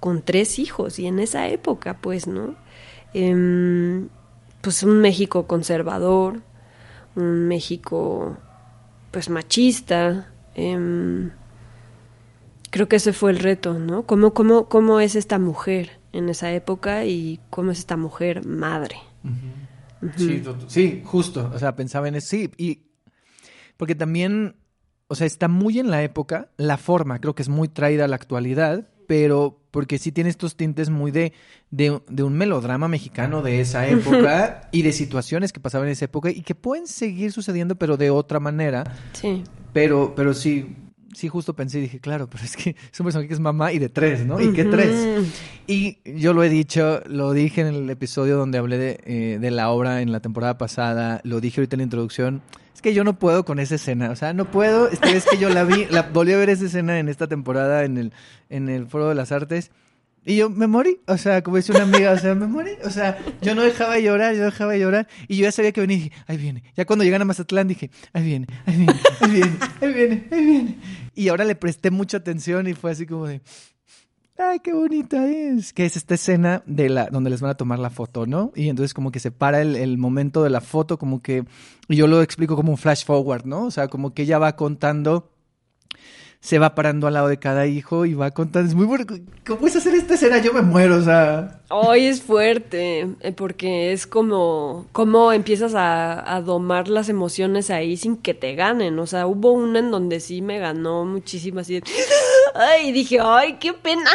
[0.00, 2.54] con tres hijos, y en esa época, pues, ¿no?
[3.14, 4.08] Em,
[4.60, 6.40] pues un México conservador,
[7.16, 8.36] un México
[9.10, 10.32] pues machista.
[10.54, 11.30] em,
[12.70, 14.04] creo que ese fue el reto, ¿no?
[14.06, 18.96] ¿Cómo, cómo, ¿Cómo es esta mujer en esa época y cómo es esta mujer madre?
[20.16, 21.50] Sí, sí, justo.
[21.54, 22.28] O sea, pensaba en eso.
[22.28, 22.82] Sí, y
[23.76, 24.56] porque también,
[25.08, 28.08] o sea, está muy en la época, la forma creo que es muy traída a
[28.08, 31.32] la actualidad, pero porque sí tiene estos tintes muy de,
[31.72, 36.04] de, de un melodrama mexicano de esa época y de situaciones que pasaban en esa
[36.04, 38.84] época y que pueden seguir sucediendo, pero de otra manera.
[39.14, 39.42] Sí.
[39.72, 40.76] Pero, pero sí,
[41.14, 43.72] sí justo pensé y dije, claro, pero es que es un personaje que es mamá
[43.72, 44.40] y de tres, ¿no?
[44.40, 45.32] ¿Y qué tres?
[45.66, 49.50] Y yo lo he dicho, lo dije en el episodio donde hablé de, eh, de
[49.50, 52.42] la obra en la temporada pasada, lo dije ahorita en la introducción.
[52.74, 54.88] Es que yo no puedo con esa escena, o sea, no puedo.
[54.88, 57.84] Esta vez que yo la vi, la volví a ver esa escena en esta temporada
[57.84, 58.12] en el,
[58.48, 59.70] en el Foro de las Artes.
[60.24, 62.90] Y yo me morí, o sea, como dice una amiga, o sea, me morí, o
[62.90, 65.80] sea, yo no dejaba de llorar, yo dejaba de llorar, y yo ya sabía que
[65.80, 66.62] venía y dije, ahí viene.
[66.76, 70.44] Ya cuando llegan a Mazatlán dije, ahí viene, ahí viene, ahí viene, ahí viene, ahí
[70.44, 70.78] viene.
[71.14, 73.42] Y ahora le presté mucha atención y fue así como de,
[74.38, 75.72] ay, qué bonita es.
[75.72, 78.52] Que es esta escena de la, donde les van a tomar la foto, ¿no?
[78.54, 81.44] Y entonces como que se para el, el momento de la foto, como que,
[81.88, 83.66] y yo lo explico como un flash forward, ¿no?
[83.66, 85.31] O sea, como que ella va contando
[86.42, 88.68] se va parando al lado de cada hijo y va contando.
[88.68, 89.06] Es muy bueno.
[89.46, 90.38] ¿Cómo puedes hacer esta escena?
[90.38, 91.60] Yo me muero, o sea.
[91.70, 97.96] Hoy es fuerte, eh, porque es como, como empiezas a, a, domar las emociones ahí
[97.96, 98.98] sin que te ganen.
[98.98, 101.74] O sea, hubo una en donde sí me ganó muchísimo así.
[101.74, 101.84] De,
[102.56, 104.10] ay, dije, ay, qué pena.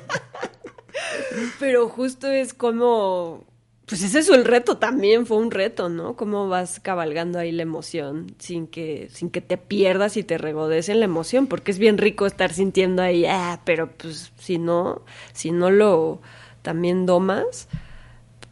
[1.58, 3.47] Pero justo es como
[3.88, 6.14] pues ese es el reto también, fue un reto, ¿no?
[6.14, 10.90] Cómo vas cabalgando ahí la emoción sin que, sin que te pierdas y te regodes
[10.90, 15.02] en la emoción, porque es bien rico estar sintiendo ahí, ah, pero pues si no,
[15.32, 16.20] si no lo
[16.60, 17.68] también domas,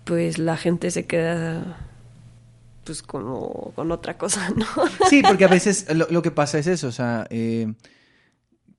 [0.04, 1.86] pues la gente se queda
[2.84, 4.66] pues como con otra cosa, ¿no?
[5.10, 7.74] Sí, porque a veces lo, lo que pasa es eso, o sea, eh,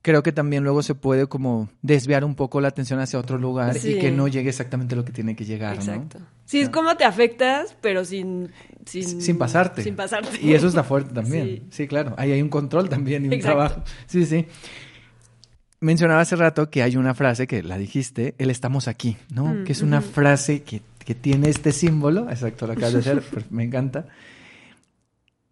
[0.07, 3.77] creo que también luego se puede como desviar un poco la atención hacia otro lugar
[3.77, 3.89] sí.
[3.89, 6.19] y que no llegue exactamente lo que tiene que llegar, Exacto.
[6.19, 6.25] ¿no?
[6.45, 8.53] Sí, es como te afectas, pero sin,
[8.85, 9.21] sin...
[9.21, 9.83] Sin pasarte.
[9.83, 10.39] Sin pasarte.
[10.41, 11.45] Y eso está fuerte también.
[11.45, 12.15] Sí, sí claro.
[12.17, 13.57] Ahí hay un control también y un Exacto.
[13.57, 13.83] trabajo.
[14.05, 14.47] Sí, sí.
[15.81, 19.47] Mencionaba hace rato que hay una frase que la dijiste, el estamos aquí, ¿no?
[19.47, 23.23] Mm, que es una frase que, que, tiene este símbolo, exacto, lo acabas de hacer,
[23.49, 24.05] me encanta.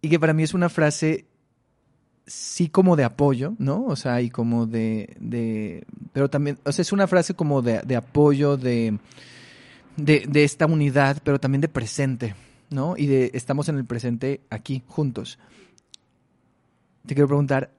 [0.00, 1.26] Y que para mí es una frase
[2.26, 3.84] sí como de apoyo, ¿no?
[3.86, 7.80] O sea, y como de, de pero también, o sea, es una frase como de,
[7.82, 8.98] de apoyo, de,
[9.96, 12.34] de, de, esta unidad, pero también de presente,
[12.70, 12.96] ¿no?
[12.96, 15.38] Y de estamos en el presente aquí, juntos.
[17.06, 17.70] Te quiero preguntar,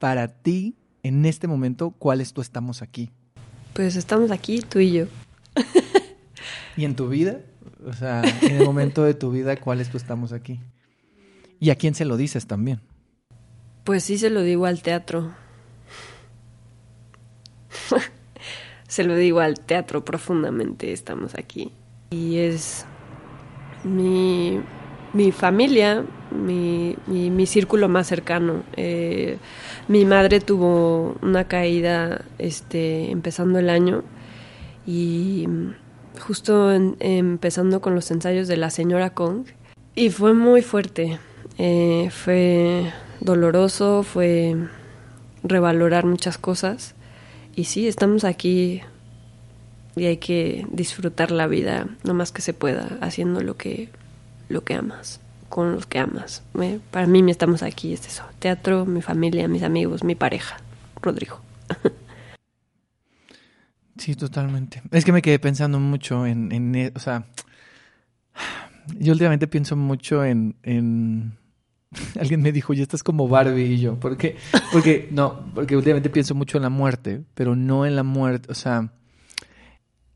[0.00, 3.10] para ti, en este momento, ¿cuál es tu estamos aquí?
[3.72, 5.06] Pues estamos aquí, tú y yo.
[6.76, 7.40] ¿Y en tu vida?
[7.86, 10.60] O sea, en el momento de tu vida, ¿cuál es tu estamos aquí?
[11.60, 12.80] ¿Y a quién se lo dices también?
[13.84, 15.32] Pues sí se lo digo al teatro.
[18.88, 21.72] se lo digo al teatro profundamente, estamos aquí.
[22.10, 22.84] Y es
[23.84, 24.60] mi,
[25.12, 28.62] mi familia, mi, mi, mi, círculo más cercano.
[28.76, 29.38] Eh,
[29.88, 34.04] mi madre tuvo una caída este, empezando el año
[34.86, 35.48] y
[36.20, 39.46] justo empezando con los ensayos de la señora Kong.
[39.94, 41.18] Y fue muy fuerte.
[41.58, 42.92] Eh, fue
[43.24, 44.56] doloroso, fue
[45.42, 46.94] revalorar muchas cosas.
[47.54, 48.82] Y sí, estamos aquí
[49.96, 53.90] y hay que disfrutar la vida lo más que se pueda, haciendo lo que,
[54.48, 56.42] lo que amas, con los que amas.
[56.90, 58.24] Para mí, estamos aquí, es eso.
[58.38, 60.58] Teatro, mi familia, mis amigos, mi pareja,
[61.00, 61.40] Rodrigo.
[63.98, 64.82] Sí, totalmente.
[64.90, 67.26] Es que me quedé pensando mucho en, en o sea,
[68.98, 71.36] yo últimamente pienso mucho en, en
[72.20, 73.98] Alguien me dijo, ya estás como Barbie y yo.
[73.98, 74.36] ¿Por qué?
[74.72, 78.54] Porque, no, porque últimamente pienso mucho en la muerte, pero no en la muerte, o
[78.54, 78.92] sea,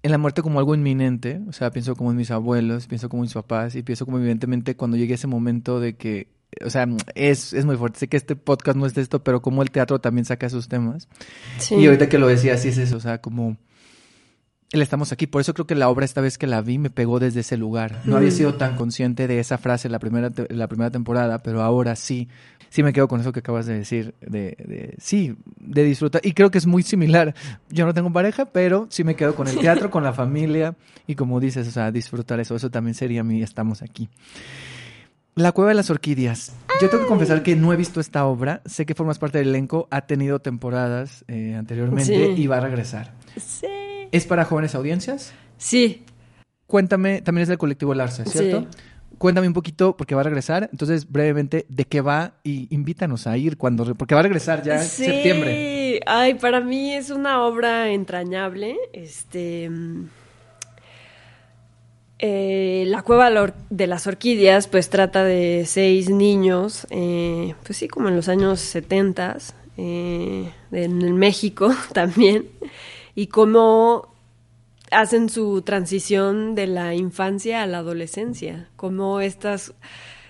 [0.02, 1.40] en la muerte como algo inminente.
[1.48, 4.18] O sea, pienso como en mis abuelos, pienso como en mis papás y pienso como
[4.18, 6.28] evidentemente cuando llegue ese momento de que,
[6.64, 7.98] o sea, es, es muy fuerte.
[7.98, 10.68] Sé que este podcast no es de esto, pero como el teatro también saca sus
[10.68, 11.08] temas.
[11.58, 11.74] Sí.
[11.74, 13.56] Y ahorita que lo decía, así es eso, o sea, como
[14.76, 15.26] el estamos aquí.
[15.26, 17.56] Por eso creo que la obra esta vez que la vi me pegó desde ese
[17.56, 18.00] lugar.
[18.04, 18.16] No mm.
[18.16, 22.28] había sido tan consciente de esa frase la primera, la primera temporada, pero ahora sí.
[22.68, 26.20] Sí me quedo con eso que acabas de decir, de, de, sí, de disfrutar.
[26.24, 27.34] Y creo que es muy similar.
[27.70, 30.74] Yo no tengo pareja, pero sí me quedo con el teatro, con la familia
[31.06, 32.56] y como dices, o sea, disfrutar eso.
[32.56, 34.08] Eso también sería mi estamos aquí.
[35.36, 36.54] La Cueva de las Orquídeas.
[36.80, 38.62] Yo tengo que confesar que no he visto esta obra.
[38.64, 39.86] Sé que formas parte del elenco.
[39.90, 42.42] Ha tenido temporadas eh, anteriormente sí.
[42.42, 43.12] y va a regresar.
[43.36, 43.66] Sí.
[44.16, 45.32] ¿Es para jóvenes audiencias?
[45.58, 46.04] Sí.
[46.66, 48.60] Cuéntame, también es del colectivo Larce, ¿cierto?
[48.60, 48.78] Sí.
[49.18, 50.68] Cuéntame un poquito, porque va a regresar.
[50.72, 52.34] Entonces, brevemente, ¿de qué va?
[52.42, 53.94] Y invítanos a ir cuando...
[53.94, 55.04] Porque va a regresar ya en sí.
[55.04, 56.00] septiembre.
[56.06, 58.76] Ay, para mí es una obra entrañable.
[58.92, 59.70] Este...
[62.18, 63.30] Eh, la cueva
[63.68, 68.58] de las orquídeas pues trata de seis niños, eh, pues sí, como en los años
[68.60, 69.36] 70
[69.76, 72.46] eh, en México también,
[73.16, 74.14] y cómo
[74.92, 79.74] hacen su transición de la infancia a la adolescencia, cómo estas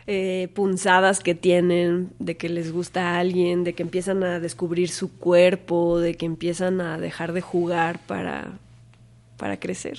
[0.07, 4.89] eh, punzadas que tienen de que les gusta a alguien, de que empiezan a descubrir
[4.89, 8.53] su cuerpo, de que empiezan a dejar de jugar para,
[9.37, 9.99] para crecer.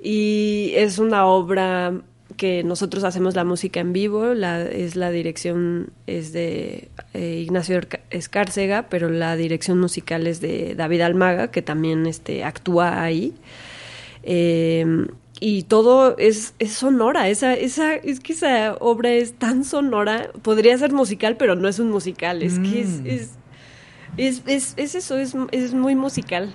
[0.00, 2.00] Y es una obra
[2.38, 7.80] que nosotros hacemos la música en vivo, la, es la dirección es de eh, Ignacio
[8.08, 13.34] Escárcega, pero la dirección musical es de David Almaga, que también este, actúa ahí.
[14.22, 15.06] Eh,
[15.40, 20.76] y todo es, es sonora, esa, esa, es que esa obra es tan sonora, podría
[20.78, 23.06] ser musical, pero no es un musical, es que es, mm.
[23.06, 26.54] es, es, es, eso, es, es muy musical.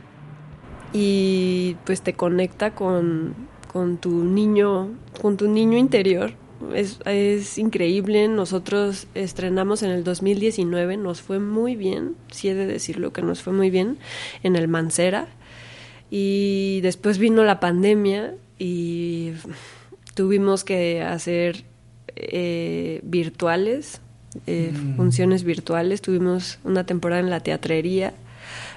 [0.92, 3.36] Y pues te conecta con,
[3.74, 6.34] con tu niño, con tu niño interior.
[6.76, 8.28] Es, es, increíble.
[8.28, 13.42] Nosotros estrenamos en el 2019, nos fue muy bien, si he de decirlo que nos
[13.42, 13.98] fue muy bien,
[14.44, 15.28] en el Mancera.
[16.10, 19.32] Y después vino la pandemia y
[20.14, 21.66] tuvimos que hacer
[22.16, 24.00] eh, virtuales,
[24.46, 24.96] eh, mm.
[24.96, 26.02] funciones virtuales.
[26.02, 28.14] Tuvimos una temporada en la teatrería,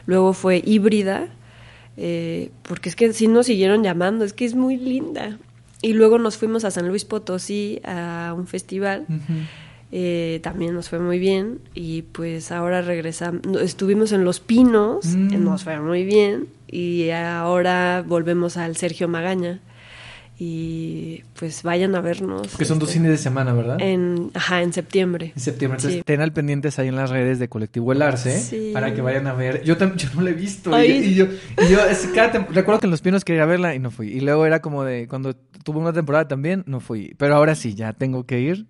[0.07, 1.29] luego fue híbrida,
[1.97, 5.39] eh, porque es que sí nos siguieron llamando, es que es muy linda.
[5.83, 9.07] Y luego nos fuimos a San Luis Potosí a un festival.
[10.43, 15.43] también nos fue muy bien y pues ahora regresamos, estuvimos en Los Pinos, mm.
[15.43, 19.61] nos fue muy bien y ahora volvemos al Sergio Magaña
[20.39, 22.57] y pues vayan a vernos.
[22.57, 23.81] Que son dos este, fines de semana, ¿verdad?
[23.81, 25.33] En, ajá, en septiembre.
[25.35, 25.79] En septiembre.
[25.79, 29.27] Entonces, ten al pendientes ahí en las redes de Colectivo El Arce para que vayan
[29.27, 29.63] a ver.
[29.63, 30.79] Yo también, yo no la he visto.
[30.83, 31.79] Y, yo, y yo
[32.51, 34.09] recuerdo que en Los Pinos quería verla y no fui.
[34.09, 37.15] Y luego era como de, cuando tuve una temporada también, no fui.
[37.17, 38.67] Pero ahora sí, ya tengo que ir.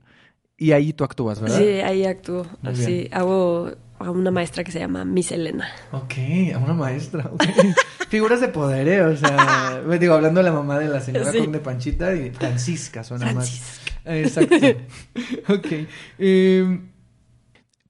[0.59, 1.59] Y ahí tú actúas, ¿verdad?
[1.59, 2.47] Sí, ahí actúo.
[2.75, 5.69] Sí, hago a una maestra que se llama Miss Elena.
[5.93, 6.15] Ok,
[6.55, 7.31] a una maestra.
[8.09, 9.03] Figuras de poder, ¿eh?
[9.03, 13.03] O sea, digo, hablando de la mamá de la señora con de Panchita y Francisca
[13.05, 13.93] suena Francisca.
[14.05, 14.17] más.
[14.17, 14.57] Exacto.
[15.49, 15.67] ok.
[16.19, 16.89] Em,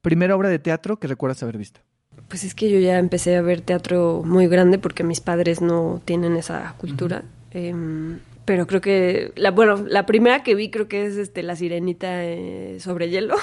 [0.01, 1.81] primera obra de teatro que recuerdas haber visto.
[2.29, 6.01] Pues es que yo ya empecé a ver teatro muy grande porque mis padres no
[6.05, 7.25] tienen esa cultura.
[7.51, 11.57] Em, pero creo que la bueno la primera que vi creo que es este la
[11.57, 13.37] sirenita eh, sobre hielo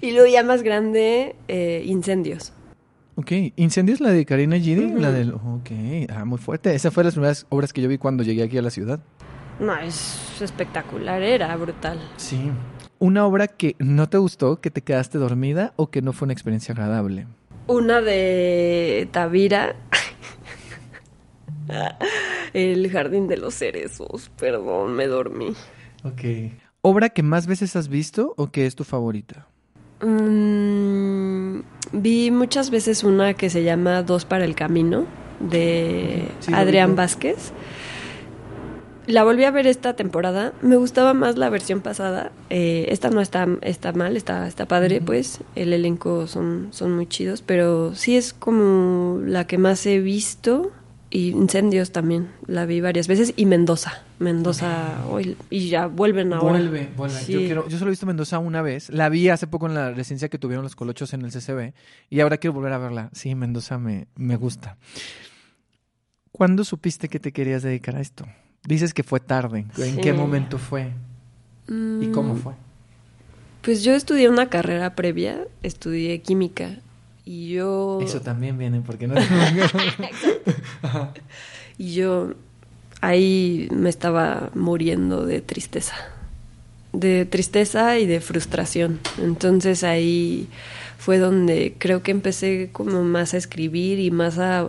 [0.00, 2.52] Y luego ya más grande, eh, Incendios.
[3.14, 4.90] Ok, ¿Incendios la de Karina Gidi?
[4.92, 5.34] La del...
[5.34, 5.70] Ok,
[6.08, 6.74] ah, muy fuerte.
[6.74, 9.00] Esa fue las primeras obras que yo vi cuando llegué aquí a la ciudad.
[9.60, 12.00] No, es espectacular, era brutal.
[12.16, 12.50] Sí.
[12.98, 16.32] ¿Una obra que no te gustó, que te quedaste dormida o que no fue una
[16.32, 17.26] experiencia agradable?
[17.66, 19.76] Una de Tavira.
[22.52, 25.54] El jardín de los cerezos, perdón, me dormí.
[26.04, 26.52] Ok.
[26.84, 29.46] ¿Obra que más veces has visto o que es tu favorita?
[30.00, 31.60] Mm,
[31.92, 35.06] vi muchas veces una que se llama Dos para el Camino
[35.38, 37.52] de Adrián Vázquez.
[39.06, 40.52] La volví a ver esta temporada.
[40.60, 42.32] Me gustaba más la versión pasada.
[42.50, 45.38] Eh, esta no está, está mal, está, está padre, pues.
[45.54, 50.72] El elenco son, son muy chidos, pero sí es como la que más he visto
[51.12, 56.52] y Incendios también, la vi varias veces, y Mendoza, Mendoza, hoy, y ya vuelven ahora.
[56.52, 57.20] Vuelve, vuelve.
[57.28, 59.90] Yo, quiero, yo solo he visto Mendoza una vez, la vi hace poco en la
[59.90, 61.74] residencia que tuvieron los colochos en el CCB,
[62.08, 63.10] y ahora quiero volver a verla.
[63.12, 64.78] Sí, Mendoza me, me gusta.
[66.32, 68.24] ¿Cuándo supiste que te querías dedicar a esto?
[68.64, 70.92] Dices que fue tarde, ¿en qué momento fue?
[71.68, 72.54] ¿Y cómo mm, fue?
[73.60, 76.78] Pues yo estudié una carrera previa, estudié química
[77.24, 78.00] y yo...
[78.02, 79.14] Eso también viene porque no...
[81.78, 82.34] y yo
[83.00, 85.94] ahí me estaba muriendo de tristeza.
[86.92, 89.00] De tristeza y de frustración.
[89.22, 90.48] Entonces ahí
[90.98, 94.68] fue donde creo que empecé como más a escribir y más a...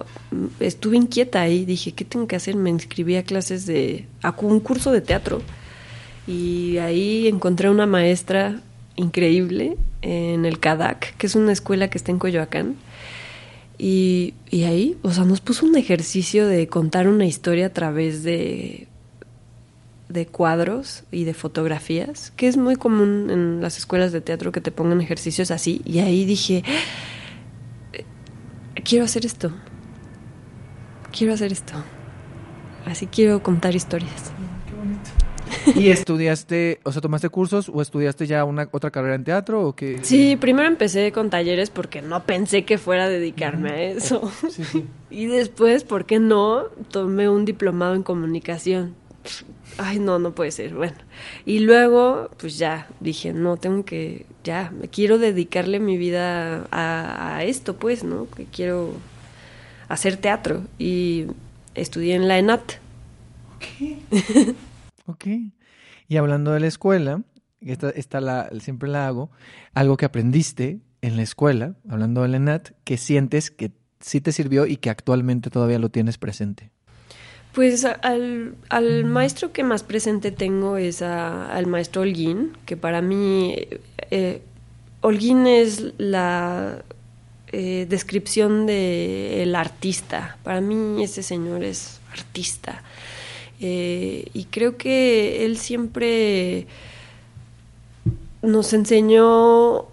[0.59, 2.55] Estuve inquieta ahí, dije, ¿qué tengo que hacer?
[2.55, 4.05] Me inscribí a clases de...
[4.21, 5.41] a un curso de teatro.
[6.27, 8.61] Y ahí encontré una maestra
[8.95, 12.75] increíble en el CADAC, que es una escuela que está en Coyoacán.
[13.77, 18.23] Y, y, ahí, o sea, nos puso un ejercicio de contar una historia a través
[18.23, 18.87] de,
[20.09, 24.61] de cuadros y de fotografías, que es muy común en las escuelas de teatro que
[24.61, 25.81] te pongan ejercicios así.
[25.85, 26.63] Y ahí dije,
[28.83, 29.51] quiero hacer esto,
[31.11, 31.73] quiero hacer esto.
[32.85, 34.31] Así quiero contar historias.
[35.76, 39.76] ¿Y estudiaste, o sea, tomaste cursos o estudiaste ya una otra carrera en teatro o
[39.76, 39.99] qué?
[40.01, 44.32] Sí, primero empecé con talleres porque no pensé que fuera a dedicarme a eso.
[45.09, 46.64] Y después, ¿por qué no?
[46.89, 48.95] Tomé un diplomado en comunicación.
[49.78, 50.95] ay, no, no puede ser, bueno.
[51.45, 57.36] Y luego, pues ya, dije, no, tengo que, ya, me quiero dedicarle mi vida a,
[57.38, 58.28] a esto, pues, ¿no?
[58.36, 58.93] Que quiero
[59.88, 60.64] hacer teatro.
[60.80, 61.28] Y
[61.76, 62.74] estudié en la ENAT.
[65.05, 65.25] Ok.
[66.07, 67.21] Y hablando de la escuela,
[67.61, 69.31] esta, esta la, siempre la hago,
[69.73, 74.31] algo que aprendiste en la escuela, hablando de la ENAT, que sientes que sí te
[74.31, 76.71] sirvió y que actualmente todavía lo tienes presente.
[77.53, 83.01] Pues al, al maestro que más presente tengo es a- al maestro Holguín, que para
[83.01, 83.55] mí
[84.09, 84.41] eh,
[85.01, 86.83] Holguín es la
[87.51, 90.37] eh, descripción del artista.
[90.43, 92.81] Para mí ese señor es artista.
[93.66, 96.68] Eh, y creo que él siempre
[98.41, 99.86] nos enseñó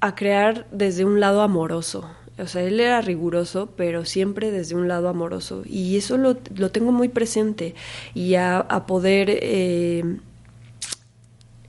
[0.00, 2.10] a crear desde un lado amoroso.
[2.38, 5.62] O sea, él era riguroso, pero siempre desde un lado amoroso.
[5.64, 7.74] Y eso lo, lo tengo muy presente.
[8.12, 10.18] Y a, a poder eh,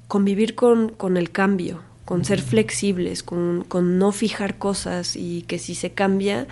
[0.10, 5.58] convivir con, con el cambio, con ser flexibles, con, con no fijar cosas y que
[5.58, 6.48] si se cambia,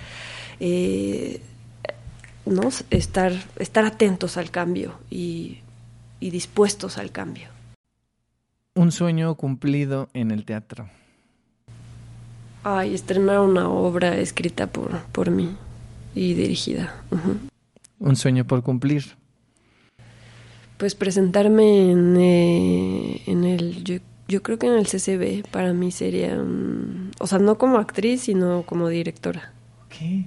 [0.62, 1.42] eh,
[2.46, 2.70] ¿no?
[2.90, 5.60] estar, estar atentos al cambio y,
[6.20, 7.48] y dispuestos al cambio.
[8.76, 10.90] Un sueño cumplido en el teatro.
[12.64, 15.56] Ay, estrenar una obra escrita por, por mí
[16.16, 17.04] y dirigida.
[18.00, 19.16] Un sueño por cumplir.
[20.78, 25.92] Pues presentarme en, eh, en el, yo, yo creo que en el CCB para mí
[25.92, 26.38] sería,
[27.20, 29.54] o sea, no como actriz, sino como directora.
[29.90, 30.26] ¿Qué?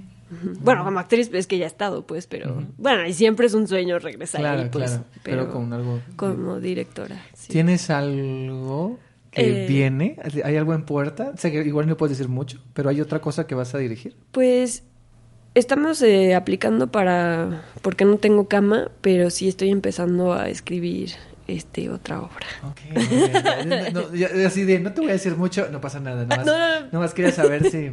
[0.59, 3.67] Bueno, como actriz es que ya he estado, pues, pero bueno, y siempre es un
[3.67, 5.05] sueño regresar Claro, ahí, pues, claro.
[5.23, 5.99] Pero, con algo.
[6.15, 7.21] como directora.
[7.33, 7.51] sí.
[7.51, 8.99] ¿Tienes algo
[9.31, 10.17] que Eh, viene?
[10.43, 11.33] ¿Hay algo en puerta?
[11.37, 14.15] Sé que igual no puedes decir mucho, pero hay otra cosa que vas a dirigir.
[14.31, 14.83] Pues
[15.55, 21.11] estamos eh, aplicando para, porque no tengo cama, pero sí estoy empezando a escribir
[21.47, 22.45] este otra obra.
[22.67, 23.65] Ok.
[23.65, 26.23] no, no, ya- así de, no te voy a decir mucho, no pasa nada.
[26.25, 26.87] Nomás, No, no, no.
[26.91, 27.91] nomás quería saber si...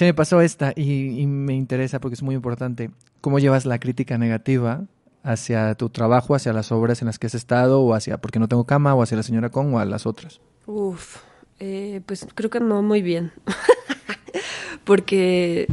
[0.00, 2.90] Se me pasó esta y, y me interesa porque es muy importante.
[3.20, 4.86] ¿Cómo llevas la crítica negativa
[5.22, 8.48] hacia tu trabajo, hacia las obras en las que has estado, o hacia Porque no
[8.48, 10.40] tengo cama, o hacia La Señora Con, o a las otras?
[10.64, 11.18] Uf,
[11.58, 13.32] eh, pues creo que no muy bien.
[14.84, 15.68] Porque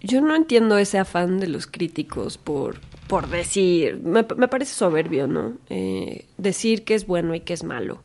[0.00, 5.26] yo no entiendo ese afán de los críticos por, por decir, me, me parece soberbio,
[5.26, 5.52] ¿no?
[5.68, 8.02] Eh, decir que es bueno y que es malo.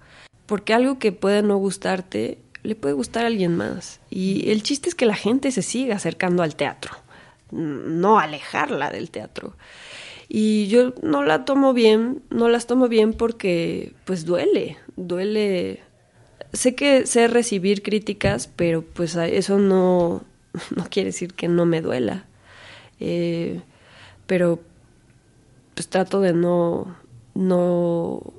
[0.48, 4.00] Porque algo que puede no gustarte, le puede gustar a alguien más.
[4.10, 6.92] Y el chiste es que la gente se siga acercando al teatro,
[7.52, 9.56] no alejarla del teatro.
[10.30, 15.82] Y yo no la tomo bien, no las tomo bien porque pues duele, duele.
[16.54, 20.24] Sé que sé recibir críticas, pero pues eso no,
[20.76, 22.26] no quiere decir que no me duela.
[23.00, 23.62] Eh,
[24.26, 24.60] pero
[25.76, 26.96] pues trato de no,
[27.34, 28.34] no,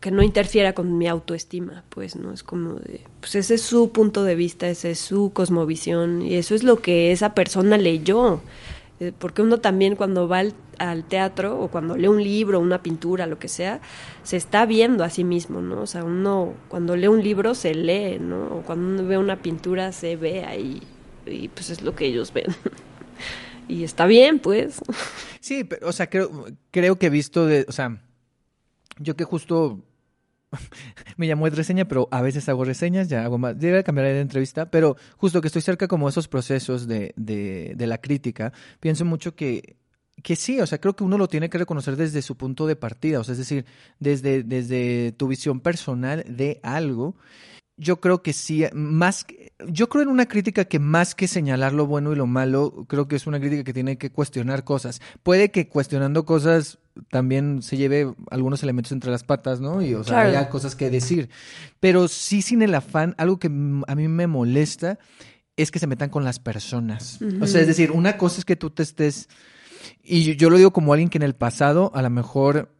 [0.00, 2.32] que no interfiera con mi autoestima, pues, ¿no?
[2.32, 6.36] Es como de, pues ese es su punto de vista, esa es su cosmovisión y
[6.36, 8.40] eso es lo que esa persona leyó.
[9.00, 10.42] Eh, Porque uno también cuando va
[10.78, 13.80] al, teatro o cuando lee un libro, una pintura, lo que sea,
[14.22, 15.82] se está viendo a sí mismo, ¿no?
[15.82, 18.58] O sea, uno cuando lee un libro se lee, ¿no?
[18.58, 20.82] O cuando uno ve una pintura se ve ahí
[21.26, 22.46] y pues es lo que ellos ven.
[23.68, 24.80] y está bien, pues.
[25.40, 28.02] Sí, pero, o sea, creo, creo que he visto de, o sea,
[28.98, 29.82] yo que justo
[31.16, 34.20] me llamó de reseña, pero a veces hago reseñas, ya hago más, debe cambiar de
[34.20, 39.04] entrevista, pero justo que estoy cerca como esos procesos de, de, de la crítica, pienso
[39.04, 39.76] mucho que,
[40.22, 42.76] que sí, o sea, creo que uno lo tiene que reconocer desde su punto de
[42.76, 43.64] partida, o sea, es decir,
[43.98, 47.16] desde, desde tu visión personal de algo.
[47.80, 49.24] Yo creo que sí, más,
[49.68, 53.06] yo creo en una crítica que más que señalar lo bueno y lo malo, creo
[53.06, 55.00] que es una crítica que tiene que cuestionar cosas.
[55.22, 56.78] Puede que cuestionando cosas
[57.10, 59.82] también se lleve algunos elementos entre las patas, ¿no?
[59.82, 60.28] Y, o sea, Claro.
[60.30, 61.28] haya cosas que decir.
[61.80, 64.98] Pero sí sin el afán, algo que a mí me molesta
[65.56, 67.18] es que se metan con las personas.
[67.40, 69.28] O sea, es decir, una cosa es que tú te estés,
[70.02, 72.70] y yo, yo lo digo como alguien que en el pasado, a lo mejor,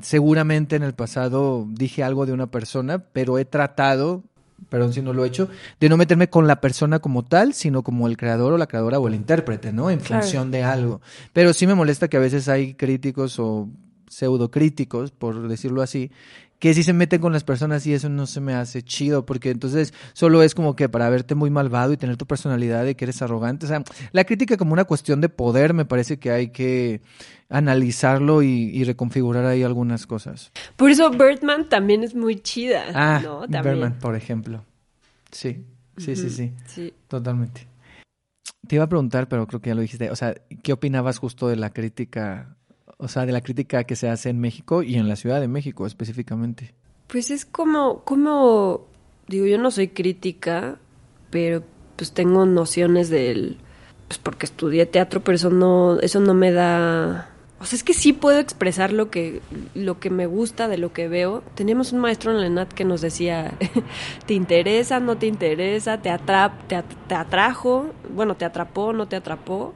[0.00, 4.24] seguramente en el pasado dije algo de una persona, pero he tratado,
[4.68, 5.48] perdón si no lo he hecho,
[5.80, 8.98] de no meterme con la persona como tal, sino como el creador o la creadora
[8.98, 9.90] o el intérprete, ¿no?
[9.90, 10.22] En Claro.
[10.22, 11.00] función de algo.
[11.32, 13.68] Pero sí me molesta que a veces hay críticos o
[14.08, 16.10] pseudocríticos, por decirlo así,
[16.58, 19.50] que sí se meten con las personas y eso no se me hace chido, porque
[19.50, 23.04] entonces solo es como que para verte muy malvado y tener tu personalidad de que
[23.04, 23.66] eres arrogante.
[23.66, 23.82] O sea,
[24.12, 27.00] la crítica como una cuestión de poder me parece que hay que
[27.52, 30.50] analizarlo y, y reconfigurar ahí algunas cosas.
[30.76, 32.84] Por eso Birdman también es muy chida.
[32.94, 33.46] Ah, ¿no?
[33.46, 33.98] También.
[34.00, 34.64] Por ejemplo.
[35.30, 35.64] Sí,
[35.96, 36.92] sí, sí, sí, Sí.
[37.08, 37.68] totalmente.
[38.66, 40.10] Te iba a preguntar, pero creo que ya lo dijiste.
[40.10, 42.56] O sea, ¿qué opinabas justo de la crítica?
[42.96, 45.48] O sea, de la crítica que se hace en México y en la Ciudad de
[45.48, 46.74] México específicamente.
[47.08, 48.86] Pues es como, como,
[49.28, 50.78] digo, yo no soy crítica,
[51.30, 51.62] pero
[51.96, 53.58] pues tengo nociones del,
[54.08, 57.30] pues porque estudié teatro, pero eso no, eso no me da,
[57.62, 59.40] o sea, es que sí puedo expresar lo que,
[59.74, 61.44] lo que me gusta de lo que veo.
[61.54, 63.54] Teníamos un maestro en la ENAT que nos decía,
[64.26, 66.02] ¿te interesa, no te interesa?
[66.02, 67.86] ¿Te, atrap, te, te atrajo?
[68.12, 69.74] Bueno, ¿te atrapó, no te atrapó?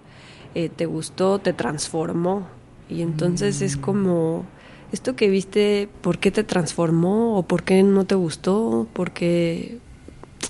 [0.56, 2.48] Eh, ¿Te gustó, te transformó?
[2.88, 4.44] Y entonces es como,
[4.90, 7.38] esto que viste, ¿por qué te transformó?
[7.38, 8.88] ¿O por qué no te gustó?
[8.94, 9.78] ¿Por qué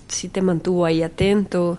[0.08, 1.78] sí te mantuvo ahí atento?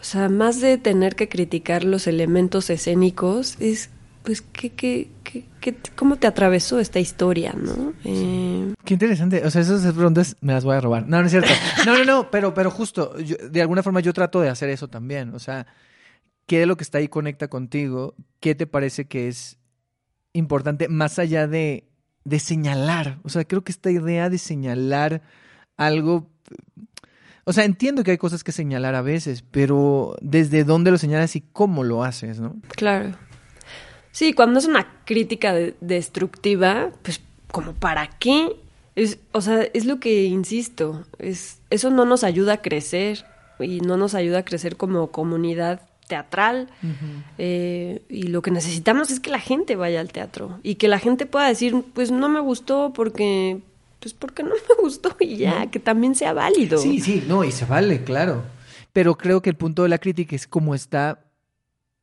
[0.00, 3.90] O sea, más de tener que criticar los elementos escénicos, es
[4.28, 7.94] pues, ¿qué, qué, qué, qué- cómo te atravesó esta historia, no?
[8.04, 9.42] Eh, Qué interesante.
[9.46, 11.08] O sea, esas preguntas me las voy a robar.
[11.08, 11.48] No, no es cierto.
[11.86, 14.88] No, no, no, pero, pero justo, yo- de alguna forma yo trato de hacer eso
[14.88, 15.34] también.
[15.34, 15.66] O sea,
[16.44, 18.14] ¿qué de lo que está ahí conecta contigo?
[18.38, 19.56] ¿Qué te parece que es
[20.34, 21.88] importante más allá de,
[22.24, 23.20] de señalar?
[23.22, 25.22] O sea, creo que esta idea de señalar
[25.78, 26.28] algo...
[27.44, 31.34] O sea, entiendo que hay cosas que señalar a veces, pero desde dónde lo señalas
[31.34, 32.56] y cómo lo haces, ¿no?
[32.76, 33.16] claro.
[34.12, 37.20] Sí, cuando es una crítica de- destructiva, pues,
[37.52, 38.56] como para qué?
[38.96, 43.24] Es, o sea, es lo que insisto, es, eso no nos ayuda a crecer
[43.60, 46.68] y no nos ayuda a crecer como comunidad teatral.
[47.36, 50.98] Eh, y lo que necesitamos es que la gente vaya al teatro y que la
[50.98, 53.60] gente pueda decir, pues no me gustó porque,
[54.00, 56.78] pues porque no me gustó y ya, que también sea válido.
[56.78, 58.42] Sí, sí, no, y se vale, claro.
[58.92, 61.20] Pero creo que el punto de la crítica es cómo está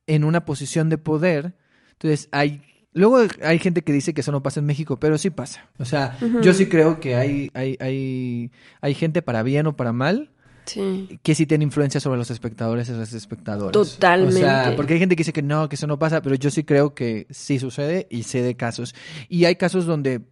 [0.06, 1.52] en una posición de poder.
[1.98, 2.62] Entonces, hay.
[2.92, 5.66] Luego hay gente que dice que eso no pasa en México, pero sí pasa.
[5.78, 8.50] O sea, yo sí creo que hay, hay, hay,
[8.80, 10.30] hay gente para bien o para mal
[10.64, 11.20] Sí.
[11.22, 13.72] que sí tiene influencia sobre los espectadores y las espectadoras.
[13.72, 14.34] Totalmente.
[14.36, 16.50] O sea, porque hay gente que dice que no, que eso no pasa, pero yo
[16.50, 18.94] sí creo que sí sucede y sé de casos.
[19.28, 20.22] Y hay casos donde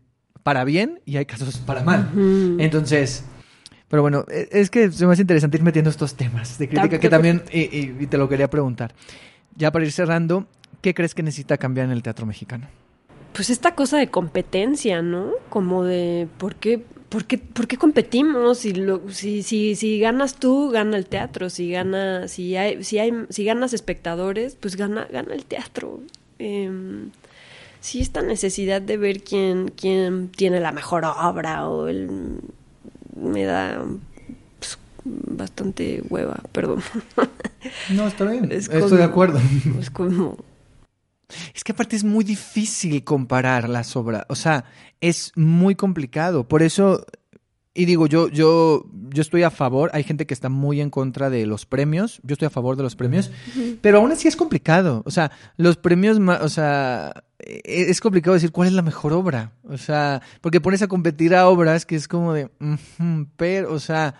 [0.43, 2.11] para bien y hay casos para mal.
[2.59, 3.25] Entonces,
[3.89, 6.99] pero bueno, e- es que se me hace interesante ir metiendo estos temas de crítica
[6.99, 8.95] que también, y, y- y te lo quería preguntar.
[9.57, 10.49] Ya para ir cerrando,
[10.85, 12.67] ¿qué crees que necesita cambiar en el teatro mexicano?
[13.33, 15.31] Pues esta cosa de competencia, ¿no?
[15.49, 20.35] Como de por qué, por qué, por qué competimos, si, lo, si, si, si ganas
[20.37, 25.09] tú, gana el teatro, si gana, si hay, si hay, si ganas espectadores, pues gana,
[25.11, 26.01] gana el teatro.
[26.39, 27.09] Em,
[27.81, 32.41] sí, esta necesidad de ver quién, quién tiene la mejor obra o el
[33.17, 33.83] me da
[34.59, 36.83] pues, bastante hueva, perdón.
[37.89, 38.45] No, está bien.
[38.53, 39.41] Es Estoy como- de acuerdo.
[39.81, 40.37] Es como
[41.55, 44.25] Es que aparte es muy difícil comparar las obras.
[44.29, 44.65] O sea,
[45.01, 46.47] es muy complicado.
[46.49, 47.05] Por eso,
[47.75, 49.91] y digo, yo, yo, yo estoy a favor.
[49.95, 52.21] Hay gente que está muy en contra de los premios.
[52.23, 53.31] Yo estoy a favor de los premios.
[53.81, 55.03] Pero aún así es complicado.
[55.07, 59.53] O sea, los premios, o sea, e- es complicado decir cuál es la mejor obra.
[59.65, 62.49] O sea, porque pones a competir a obras que es como de,
[63.37, 64.15] pero, o sea,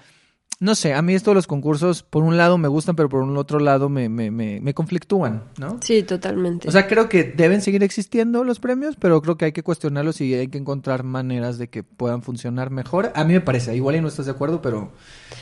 [0.61, 3.21] no sé, a mí esto de los concursos, por un lado me gustan, pero por
[3.23, 5.79] un otro lado me, me, me, me conflictúan, ¿no?
[5.83, 6.69] sí, totalmente.
[6.69, 10.21] O sea, creo que deben seguir existiendo los premios, pero creo que hay que cuestionarlos
[10.21, 13.13] y hay que encontrar maneras de que puedan funcionar mejor.
[13.15, 14.93] A mí me parece, igual y no estás de acuerdo, pero...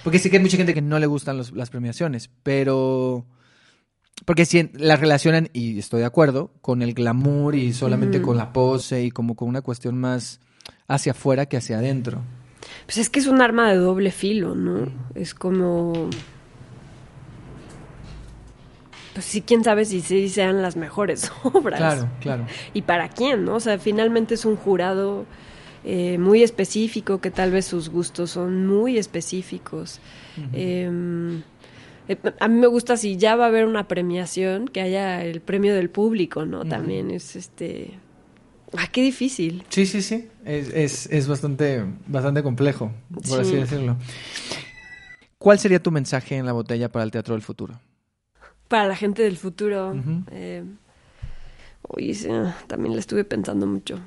[0.03, 3.27] Porque sí que hay mucha gente que no le gustan los- las premiaciones, pero...
[4.25, 8.53] Porque sí, las relacionan, y estoy de acuerdo, con el glamour y solamente con la
[8.53, 10.41] pose y como con una cuestión más
[10.87, 12.23] hacia afuera que hacia adentro.
[12.93, 14.87] Pues es que es un arma de doble filo, ¿no?
[15.15, 16.11] Es como...
[19.15, 21.79] Pues sí, quién sabe si sí sean las mejores obras.
[21.79, 22.47] Claro, claro.
[22.75, 23.55] ¿Y para quién, no?
[23.55, 25.25] O sea, finalmente es un jurado
[25.87, 29.99] eh, muy específico, que tal vez sus gustos son muy específicos.
[30.53, 30.91] Eh,
[32.09, 35.41] eh, a mí me gusta si ya va a haber una premiación, que haya el
[35.41, 36.67] premio del público, ¿no?
[36.67, 38.02] También es este...
[38.77, 39.65] ¡Ah, qué difícil!
[39.69, 40.29] Sí, sí, sí.
[40.45, 42.91] Es, es, es bastante, bastante complejo,
[43.29, 43.57] por así Sí.
[43.57, 43.97] decirlo.
[45.39, 47.81] ¿Cuál sería tu mensaje en la botella para el teatro del futuro?
[48.69, 49.91] Para la gente del futuro.
[49.91, 50.23] Ujú.
[50.31, 50.65] eh,
[51.89, 52.29] oye, sí,
[52.69, 53.99] también le estuve pensando mucho.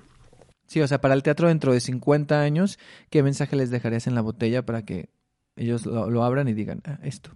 [0.68, 2.80] Sí, o sea, para el teatro dentro de 50 años,
[3.12, 5.10] ¿qué mensaje les dejarías en la botella para que
[5.56, 7.32] ellos lo, lo abran y digan "Ah, esto?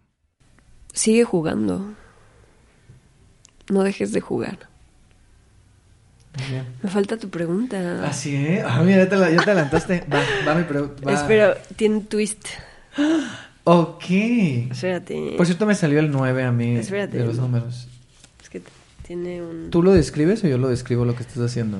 [0.93, 1.93] Sigue jugando.
[3.69, 4.68] No dejes de jugar.
[6.84, 8.06] Me falta tu pregunta.
[8.07, 8.64] Así, ¿eh?
[8.65, 10.03] Ah, mira, ya te, la- ya te adelantaste.
[10.14, 11.11] Va, va mi pregunta.
[11.11, 12.45] Espero, tiene un twist.
[13.65, 14.06] Ok.
[14.72, 15.34] Espérate.
[15.38, 17.19] Por cierto, me salió el 9 a mí Espérate.
[17.19, 17.88] de los números.
[18.41, 18.64] Es que
[19.06, 19.69] tiene un...
[19.69, 21.77] ¿Tú lo describes o yo lo describo lo que estás haciendo?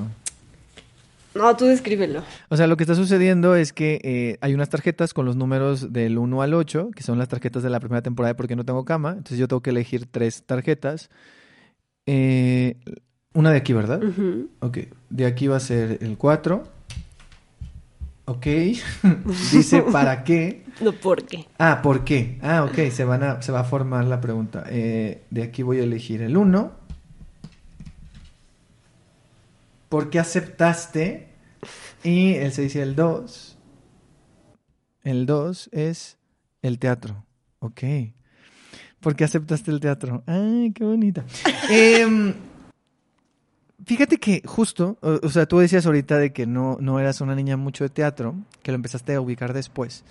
[1.34, 2.22] No, tú descríbelo.
[2.48, 5.92] O sea, lo que está sucediendo es que eh, hay unas tarjetas con los números
[5.92, 8.64] del 1 al 8, que son las tarjetas de la primera temporada de porque no
[8.64, 9.10] tengo cama.
[9.12, 11.10] Entonces yo tengo que elegir tres tarjetas.
[12.06, 12.76] Eh,
[13.32, 14.02] Una de aquí, ¿verdad?
[14.02, 14.50] Ujú.
[14.60, 14.78] Ok,
[15.08, 16.64] de aquí va a ser el 4.
[18.24, 18.46] Ok,
[19.52, 20.64] dice ¿para qué?
[20.80, 21.46] No, ¿por qué?
[21.58, 22.38] Ah, ¿por qué?
[22.42, 24.64] Ah, ok, se, van a, se va a formar la pregunta.
[24.68, 26.72] Eh, de aquí voy a elegir el 1.
[29.90, 31.28] ¿Por qué aceptaste?
[32.02, 33.58] Y el 6 y el 2.
[35.02, 36.16] El 2 es
[36.62, 37.26] el teatro.
[37.58, 37.82] Ok.
[39.00, 40.22] ¿Por qué aceptaste el teatro?
[40.26, 41.24] Ay, qué bonita.
[41.70, 42.32] Em,
[43.86, 47.56] fíjate que justo, o, sea, tú decías ahorita de que no, no eras una niña
[47.56, 50.04] mucho de teatro, que lo empezaste a ubicar después.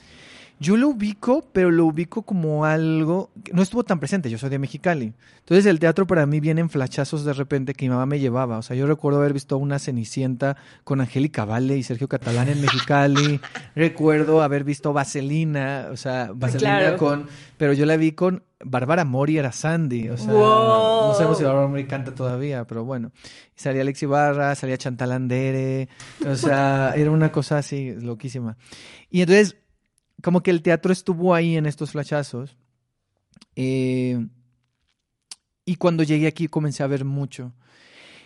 [0.62, 4.30] Yo lo ubico, pero lo ubico como algo que no estuvo tan presente.
[4.30, 5.14] Yo soy de Mexicali.
[5.40, 8.58] Entonces el teatro para mí viene en flachazos de repente que mi mamá me llevaba.
[8.58, 12.60] O sea, yo recuerdo haber visto una Cenicienta con Angélica Vale y Sergio Catalán en
[12.60, 13.40] Mexicali.
[13.76, 16.98] recuerdo haber visto Vaselina, o sea, Vaselina Claro.
[16.98, 17.28] con...
[17.58, 20.10] Pero yo la vi con Bárbara Mori, era Sandy.
[20.10, 21.08] O sea, Wow.
[21.08, 23.12] no sabemos si Bárbara Mori canta todavía, pero bueno.
[23.56, 25.88] Y salía Alex Ibarra, salía Chantal Andere.
[26.28, 28.58] O sea, era una cosa así loquísima.
[29.10, 29.56] Y entonces
[30.22, 32.58] como que el teatro estuvo ahí en estos flashazos.
[33.56, 34.28] eh,
[35.66, 37.54] y cuando llegué aquí comencé a ver mucho.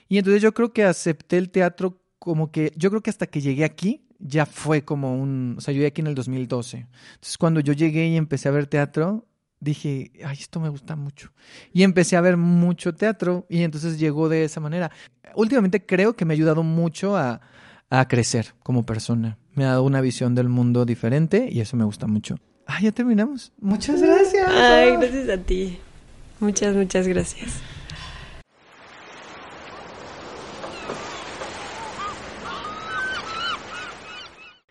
[0.07, 3.41] Y entonces yo creo que acepté el teatro como que, yo creo que hasta que
[3.41, 6.87] llegué aquí ya fue como un, o sea, yo llegué aquí en el 2012.
[7.15, 9.27] Entonces cuando yo llegué y empecé a ver teatro,
[9.59, 11.33] dije, ay, esto me gusta mucho.
[11.73, 14.91] Y empecé a ver mucho teatro y entonces llegó de esa manera.
[15.35, 17.41] Últimamente creo que me ha ayudado mucho a,
[17.99, 19.37] a crecer como persona.
[19.53, 22.37] Me ha dado una visión del mundo diferente y eso me gusta mucho.
[22.65, 23.51] Ah, ya terminamos.
[23.61, 24.47] Muchas gracias.
[24.49, 25.77] Ay, gracias a ti.
[26.39, 27.61] Muchas, muchas gracias.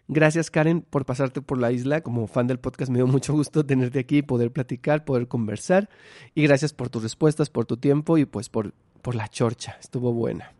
[0.08, 2.00] Gracias Karen por pasarte por la isla.
[2.00, 5.88] Como fan del podcast me dio mucho gusto tenerte aquí, poder platicar, poder conversar.
[6.34, 9.76] Y gracias por tus respuestas, por tu tiempo y pues por, por la chorcha.
[9.80, 10.52] Estuvo buena.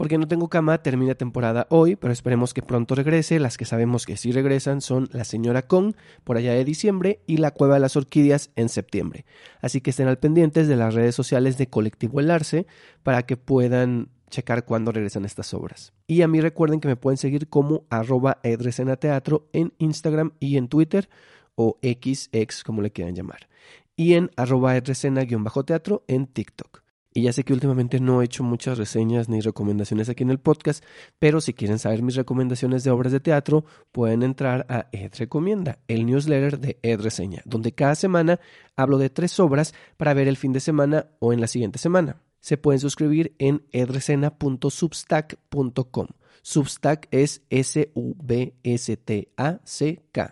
[0.00, 3.38] Porque no tengo cama, termina temporada hoy, pero esperemos que pronto regrese.
[3.38, 5.92] Las que sabemos que sí regresan son La Señora Kong,
[6.24, 9.26] por allá de diciembre, y La Cueva de las Orquídeas en septiembre.
[9.60, 12.66] Así que estén al pendientes de las redes sociales de Colectivo El Arce
[13.02, 15.92] para que puedan checar cuándo regresan estas obras.
[16.06, 20.68] Y a mí recuerden que me pueden seguir como arroba edresenateatro en Instagram y en
[20.68, 21.10] Twitter,
[21.56, 23.50] o XX como le quieran llamar.
[23.96, 26.80] Y en arroba edresena-teatro en TikTok.
[27.12, 30.38] Y ya sé que últimamente no he hecho muchas reseñas ni recomendaciones aquí en el
[30.38, 30.84] podcast,
[31.18, 35.80] pero si quieren saber mis recomendaciones de obras de teatro, pueden entrar a Ed Recomienda,
[35.88, 38.38] el newsletter de Ed Reseña, donde cada semana
[38.76, 42.22] hablo de tres obras para ver el fin de semana o en la siguiente semana.
[42.38, 46.06] Se pueden suscribir en edresena.substack.com.
[46.42, 47.96] Substack es S-U-B-S-T-A-C-K,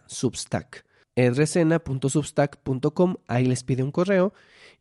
[0.07, 0.85] Substack.
[1.17, 4.33] edresena.substack.com, ahí les pide un correo,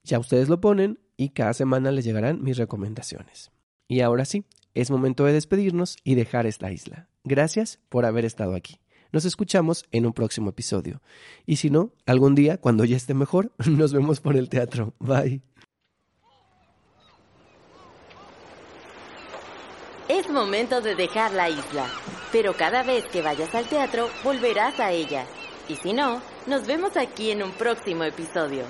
[0.03, 3.51] ya ustedes lo ponen y cada semana les llegarán mis recomendaciones.
[3.87, 4.45] Y ahora sí,
[4.75, 7.09] es momento de despedirnos y dejar esta isla.
[7.23, 8.79] Gracias por haber estado aquí.
[9.11, 11.01] Nos escuchamos en un próximo episodio.
[11.45, 14.93] Y si no, algún día, cuando ya esté mejor, nos vemos por el teatro.
[14.99, 15.41] Bye.
[20.09, 21.87] Es momento de dejar la isla,
[22.31, 25.25] pero cada vez que vayas al teatro volverás a ella.
[25.67, 28.63] Y si no, nos vemos aquí en un próximo episodio.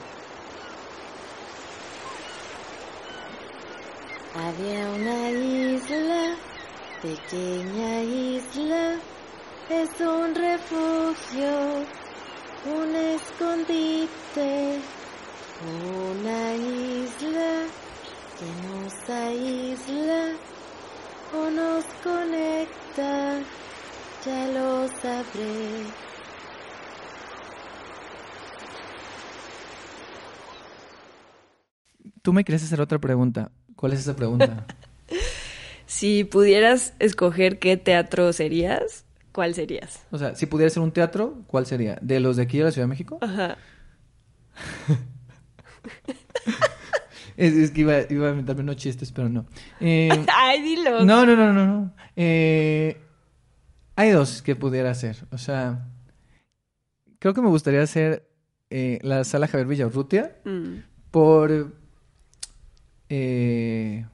[4.39, 6.35] Había una isla,
[7.01, 8.99] pequeña isla,
[9.67, 11.85] es un refugio,
[12.65, 14.79] un escondite,
[15.63, 17.65] una isla
[18.37, 20.35] que nos aísla
[21.33, 23.39] o nos conecta,
[24.23, 25.87] ya lo sabré.
[32.21, 33.51] Tú me quieres hacer otra pregunta.
[33.77, 34.65] ¿Cuál es esa pregunta?
[35.89, 40.03] Si pudieras escoger qué teatro serías, ¿cuál serías?
[40.11, 41.97] o sea, si pudiera ser un teatro, ¿cuál sería?
[42.01, 43.17] ¿De los de aquí de la Ciudad de México?
[43.21, 43.57] Ajá.
[47.37, 49.45] Es, es que iba, iba a inventarme unos chistes, pero no.
[49.79, 51.05] Eh, Ay, dilo.
[51.05, 51.93] no, no, no, no, no.
[52.15, 52.97] Eh,
[53.95, 55.17] hay dos que pudiera hacer.
[55.31, 55.87] O sea,
[57.19, 58.27] creo que me gustaría hacer
[58.71, 60.77] eh, la sala Javier Villarrutia Mm,
[61.11, 61.73] por...
[63.09, 64.05] eh,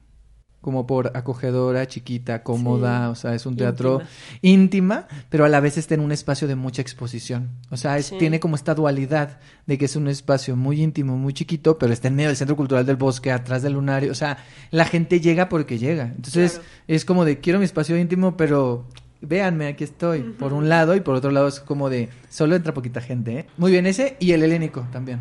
[0.60, 3.12] como por acogedora, chiquita, cómoda, Sí.
[3.12, 4.00] o sea, es un teatro
[4.40, 7.50] íntima, pero a la vez está en un espacio de mucha exposición.
[7.70, 8.16] O sea, es- Sí.
[8.18, 12.08] tiene como esta dualidad de que es un espacio muy íntimo, muy chiquito, pero está
[12.08, 14.10] en medio del Centro Cultural del Bosque, atrás del lunario.
[14.10, 14.38] O sea,
[14.70, 16.04] la gente llega porque llega.
[16.16, 16.68] Entonces, Claro.
[16.88, 18.86] es como de, quiero mi espacio íntimo, pero
[19.20, 20.20] véanme, aquí estoy.
[20.22, 23.46] Por un lado, y por otro lado es como de, solo entra poquita gente, ¿eh?
[23.58, 25.20] Muy bien, ese y el helénico también.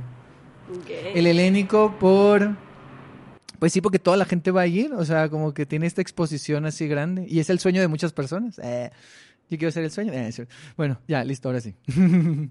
[1.14, 2.56] El helénico por
[3.64, 6.02] Pues sí, porque toda la gente va a ir, o sea, como que tiene esta
[6.02, 7.26] exposición así grande.
[7.30, 8.60] Y es el sueño de muchas personas.
[8.62, 8.92] Eh,
[9.50, 10.12] yo quiero ser el sueño.
[10.12, 10.32] Eh,
[10.76, 11.74] bueno, ya, listo, ahora sí.